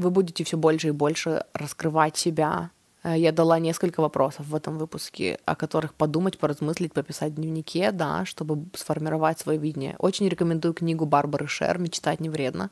[0.00, 2.70] вы будете все больше и больше раскрывать себя.
[3.02, 7.92] Э, я дала несколько вопросов в этом выпуске, о которых подумать, поразмыслить, пописать в дневнике,
[7.92, 9.96] да, чтобы сформировать свое видение.
[9.98, 12.70] Очень рекомендую книгу Барбары Шер «Мечтать не вредно»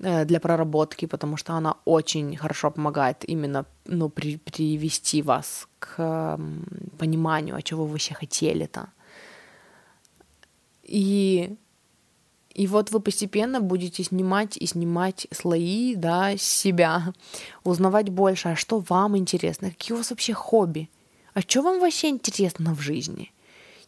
[0.00, 6.38] э, для проработки, потому что она очень хорошо помогает именно ну, при, привести вас к
[6.98, 8.88] пониманию, а чего вы вообще хотели-то.
[10.82, 11.56] И
[12.54, 17.12] и вот вы постепенно будете снимать и снимать слои, да, с себя,
[17.64, 20.88] узнавать больше, а что вам интересно, какие у вас вообще хобби,
[21.34, 23.32] а что вам вообще интересно в жизни,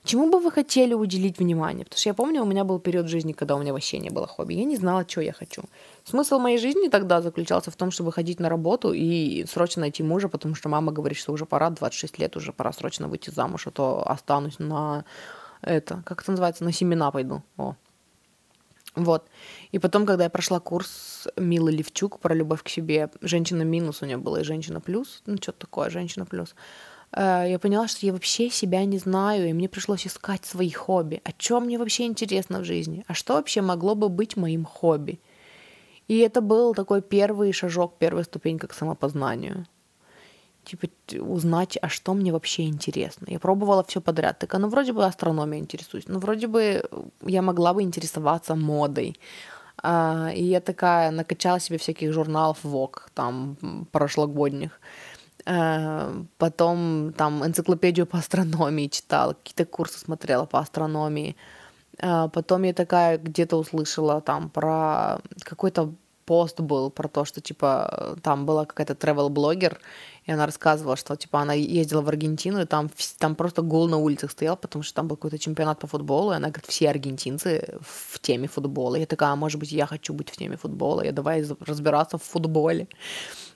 [0.04, 1.84] чему бы вы хотели уделить внимание.
[1.84, 4.26] Потому что я помню, у меня был период жизни, когда у меня вообще не было
[4.26, 5.64] хобби, я не знала, что я хочу.
[6.04, 10.28] Смысл моей жизни тогда заключался в том, чтобы ходить на работу и срочно найти мужа,
[10.28, 13.70] потому что мама говорит, что уже пора, 26 лет, уже пора срочно выйти замуж, а
[13.70, 15.04] то останусь на
[15.62, 17.42] это, как это называется, на семена пойду.
[17.56, 17.76] О,
[18.94, 19.28] вот.
[19.70, 24.06] И потом, когда я прошла курс Милы Левчук про любовь к себе, женщина минус у
[24.06, 26.54] нее была и женщина плюс, ну что-то такое, женщина плюс,
[27.12, 31.22] э, я поняла, что я вообще себя не знаю, и мне пришлось искать свои хобби.
[31.24, 33.04] А что мне вообще интересно в жизни?
[33.08, 35.20] А что вообще могло бы быть моим хобби?
[36.08, 39.66] И это был такой первый шажок, первая ступенька к самопознанию
[40.64, 40.88] типа
[41.20, 43.26] узнать, а что мне вообще интересно.
[43.30, 44.38] Я пробовала все подряд.
[44.38, 46.82] Так, ну вроде бы астрономия интересуюсь, ну вроде бы
[47.26, 49.16] я могла бы интересоваться модой.
[49.82, 53.56] А, и я такая накачала себе всяких журналов Vogue, там,
[53.90, 54.80] прошлогодних.
[55.44, 61.36] А, потом там энциклопедию по астрономии читала, какие-то курсы смотрела по астрономии.
[61.98, 65.92] А, потом я такая где-то услышала там про какой-то
[66.24, 69.78] пост был про то, что, типа, там была какая-то travel-блогер,
[70.24, 73.96] и она рассказывала, что, типа, она ездила в Аргентину, и там, там просто гол на
[73.96, 77.78] улицах стоял, потому что там был какой-то чемпионат по футболу, и она говорит, все аргентинцы
[77.80, 78.96] в теме футбола.
[78.96, 82.22] Я такая, а может быть, я хочу быть в теме футбола, я давай разбираться в
[82.22, 82.86] футболе.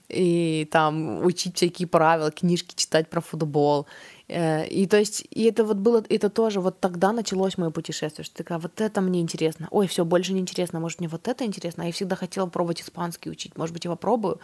[0.09, 3.87] И там учить всякие правила, книжки читать про футбол.
[4.29, 8.25] Э, и то есть, и это вот было, это тоже, вот тогда началось мое путешествие,
[8.25, 11.45] что такая, вот это мне интересно, ой, все, больше не интересно, может, мне вот это
[11.45, 14.39] интересно, а я всегда хотела пробовать испанский учить, может быть, я попробую,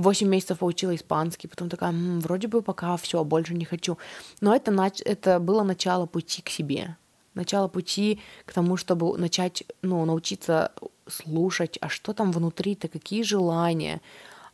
[0.00, 3.98] восемь месяцев поучила испанский, потом такая, м-м, вроде бы пока все, больше не хочу.
[4.40, 6.96] Но это, нач- это было начало пути к себе,
[7.34, 10.72] начало пути к тому, чтобы начать, ну, научиться
[11.06, 14.00] слушать, а что там внутри-то, какие желания,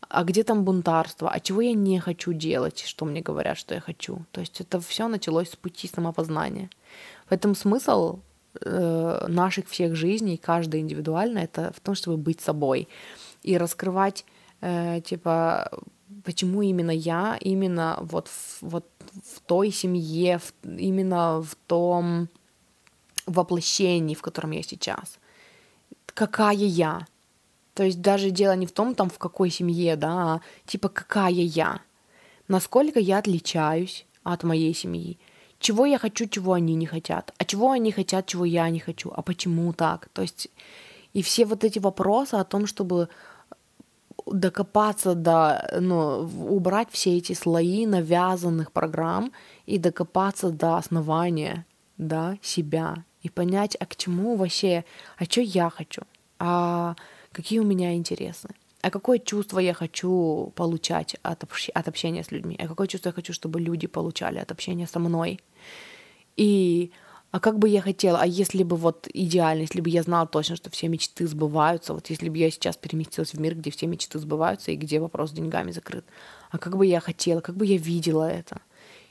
[0.08, 3.80] а где там бунтарство, а чего я не хочу делать, что мне говорят, что я
[3.80, 4.24] хочу.
[4.30, 6.70] То есть это все началось с пути самопознания.
[7.28, 8.20] Поэтому смысл
[8.60, 12.88] э, наших всех жизней, каждой индивидуально, это в том, чтобы быть собой
[13.42, 14.24] и раскрывать,
[14.60, 15.70] э, типа,
[16.24, 18.86] почему именно я, именно вот в, вот
[19.24, 22.28] в той семье, в, именно в том
[23.26, 25.18] воплощении, в котором я сейчас.
[26.06, 27.06] Какая я?
[27.74, 31.30] То есть даже дело не в том, там, в какой семье, да, а типа какая
[31.30, 31.80] я,
[32.48, 35.18] насколько я отличаюсь от моей семьи,
[35.58, 39.12] чего я хочу, чего они не хотят, а чего они хотят, чего я не хочу,
[39.14, 40.08] а почему так.
[40.12, 40.48] То есть
[41.12, 43.08] и все вот эти вопросы о том, чтобы
[44.26, 49.32] докопаться до, ну, убрать все эти слои навязанных программ
[49.66, 51.64] и докопаться до основания,
[51.96, 54.84] да, себя и понять, а к чему вообще,
[55.16, 56.02] а что я хочу,
[56.38, 56.96] а
[57.32, 58.48] какие у меня интересы,
[58.82, 61.68] а какое чувство я хочу получать от, общ...
[61.74, 64.98] от общения с людьми, а какое чувство я хочу, чтобы люди получали от общения со
[64.98, 65.40] мной.
[66.36, 66.92] И
[67.30, 70.56] а как бы я хотела, а если бы вот идеально, если бы я знала точно,
[70.56, 74.18] что все мечты сбываются, вот если бы я сейчас переместилась в мир, где все мечты
[74.18, 76.04] сбываются и где вопрос с деньгами закрыт,
[76.50, 78.60] а как бы я хотела, как бы я видела это.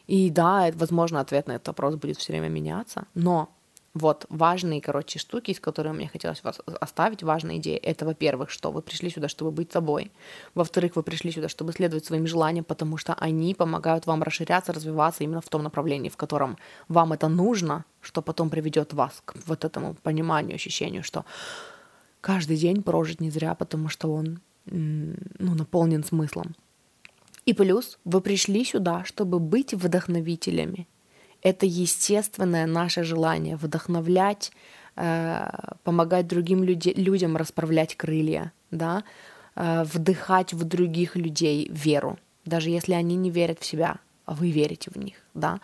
[0.08, 3.50] И да, возможно, ответ на этот вопрос будет все время меняться, но
[3.96, 7.78] вот важные, короче, штуки, с которыми мне хотелось вас оставить, важная идея.
[7.78, 10.12] Это, во-первых, что вы пришли сюда, чтобы быть собой.
[10.54, 15.24] Во-вторых, вы пришли сюда, чтобы следовать своим желаниям, потому что они помогают вам расширяться, развиваться
[15.24, 16.58] именно в том направлении, в котором
[16.90, 21.24] вам это нужно, что потом приведет вас к вот этому пониманию, ощущению, что
[22.20, 26.54] каждый день прожить не зря, потому что он ну, наполнен смыслом.
[27.46, 30.86] И плюс вы пришли сюда, чтобы быть вдохновителями,
[31.46, 34.52] это естественное наше желание вдохновлять,
[34.96, 35.48] э,
[35.84, 39.04] помогать другим люди, людям расправлять крылья, да,
[39.56, 42.18] э, вдыхать в других людей веру.
[42.46, 45.60] даже если они не верят в себя, а вы верите в них, да.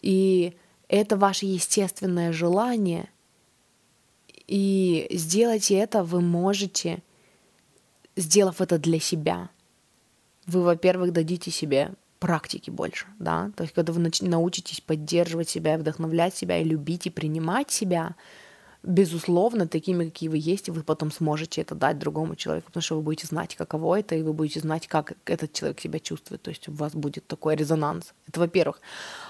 [0.00, 0.54] И
[0.88, 3.08] это ваше естественное желание,
[4.46, 7.02] и сделать это вы можете,
[8.16, 9.50] сделав это для себя.
[10.46, 11.92] Вы, во-первых, дадите себе
[12.22, 17.10] практики больше, да, то есть когда вы научитесь поддерживать себя, вдохновлять себя и любить и
[17.10, 18.14] принимать себя,
[18.84, 23.02] безусловно, такими, какие вы есть, вы потом сможете это дать другому человеку, потому что вы
[23.02, 26.42] будете знать, каково это, и вы будете знать, как этот человек себя чувствует.
[26.42, 28.14] То есть у вас будет такой резонанс.
[28.28, 28.80] Это во-первых.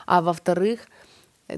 [0.06, 0.80] А во-вторых,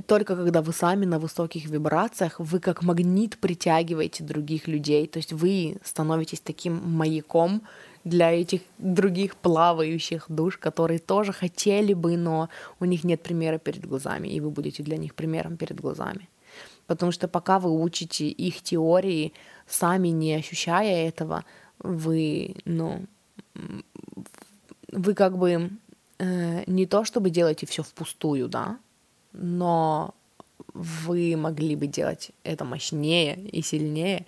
[0.06, 5.06] только когда вы сами на высоких вибрациях, вы как магнит притягиваете других людей.
[5.06, 7.62] То есть вы становитесь таким маяком
[8.04, 12.48] для этих других плавающих душ, которые тоже хотели бы, но
[12.80, 16.28] у них нет примера перед глазами, и вы будете для них примером перед глазами.
[16.86, 19.32] Потому что пока вы учите их теории,
[19.66, 21.44] сами не ощущая этого,
[21.78, 23.06] вы, ну,
[24.92, 25.70] вы как бы
[26.18, 28.78] э, не то чтобы делаете все впустую, да,
[29.32, 30.14] но
[30.74, 34.26] вы могли бы делать это мощнее и сильнее,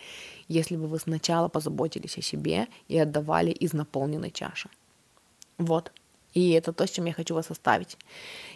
[0.49, 4.69] если бы вы сначала позаботились о себе и отдавали из наполненной чаши.
[5.59, 5.93] Вот.
[6.37, 7.97] И это то, с чем я хочу вас оставить.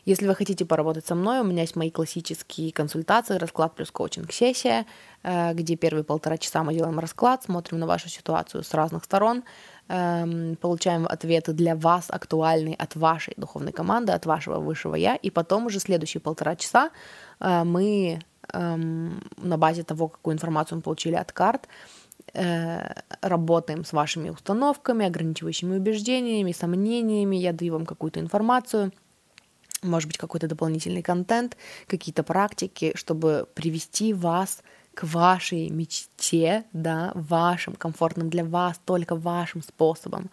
[0.05, 4.85] Если вы хотите поработать со мной, у меня есть мои классические консультации, расклад плюс коучинг-сессия,
[5.23, 9.45] э, где первые полтора часа мы делаем расклад, смотрим на вашу ситуацию с разных сторон,
[9.89, 15.31] эм, получаем ответы для вас актуальные от вашей духовной команды, от вашего высшего я, и
[15.31, 16.91] потом уже следующие полтора часа
[17.41, 18.21] э, мы
[18.53, 21.69] эм, на базе того, какую информацию мы получили от карт,
[22.33, 28.93] Э, работаем с вашими установками, ограничивающими убеждениями, сомнениями, я даю вам какую-то информацию,
[29.83, 34.63] может быть, какой-то дополнительный контент, какие-то практики, чтобы привести вас
[34.95, 40.31] к вашей мечте, да, вашим, комфортным для вас, только вашим способом.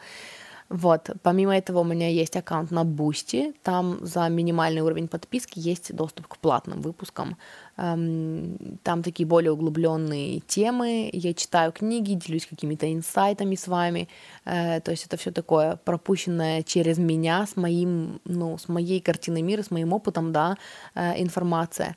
[0.70, 5.96] Вот, помимо этого у меня есть аккаунт на Boosty, там за минимальный уровень подписки есть
[5.96, 7.38] доступ к платным выпускам.
[7.78, 14.10] Эм, там такие более углубленные темы, я читаю книги, делюсь какими-то инсайтами с вами,
[14.44, 19.44] э, то есть это все такое пропущенное через меня, с моим, ну, с моей картиной
[19.44, 20.58] мира, с моим опытом, да,
[20.96, 21.96] э, информация.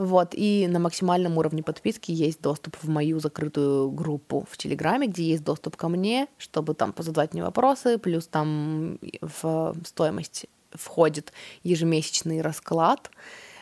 [0.00, 5.24] Вот, и на максимальном уровне подписки есть доступ в мою закрытую группу в Телеграме, где
[5.24, 11.34] есть доступ ко мне, чтобы там позадавать мне вопросы, плюс там в стоимость входит
[11.64, 13.10] ежемесячный расклад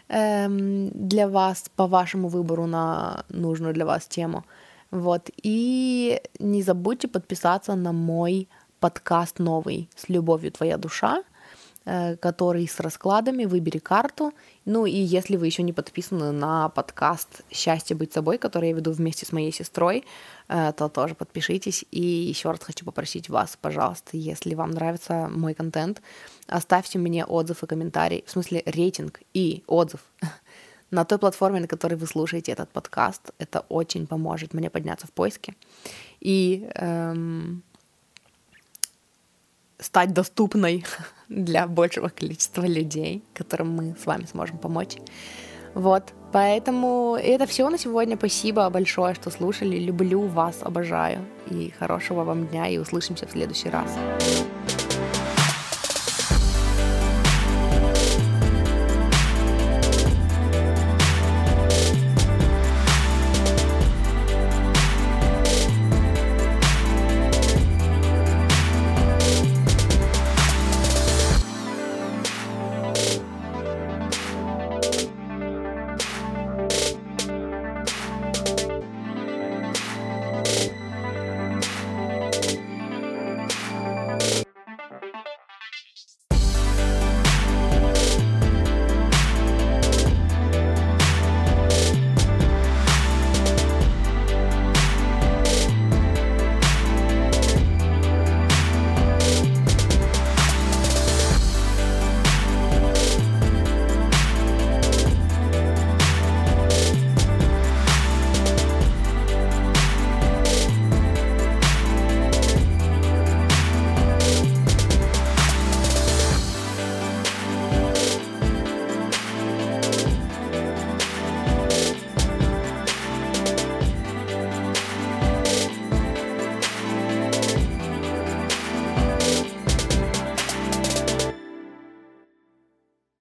[0.07, 4.45] эм, для вас по вашему выбору на нужную для вас тему.
[4.93, 11.24] Вот, и не забудьте подписаться на мой подкаст новый «С любовью твоя душа»,
[12.20, 14.32] который с раскладами, выбери карту.
[14.64, 18.93] Ну и если вы еще не подписаны на подкаст «Счастье быть собой», который я веду
[18.93, 20.05] вместе с моей сестрой,
[20.49, 21.84] э, то тоже подпишитесь.
[21.91, 26.03] И еще раз хочу попросить вас, пожалуйста, если вам нравится мой контент,
[26.47, 30.01] оставьте мне отзыв и комментарий, в смысле рейтинг и отзыв
[30.91, 33.30] на той платформе, на которой вы слушаете этот подкаст.
[33.39, 35.55] Это очень поможет мне подняться в поиске.
[36.20, 37.62] И эм,
[39.79, 40.85] стать доступной
[41.29, 44.97] для большего количества людей, которым мы с вами сможем помочь.
[45.74, 48.16] Вот, поэтому это все на сегодня.
[48.16, 49.79] Спасибо большое, что слушали.
[49.79, 51.24] Люблю вас, обожаю.
[51.51, 53.97] И хорошего вам дня, и услышимся в следующий раз.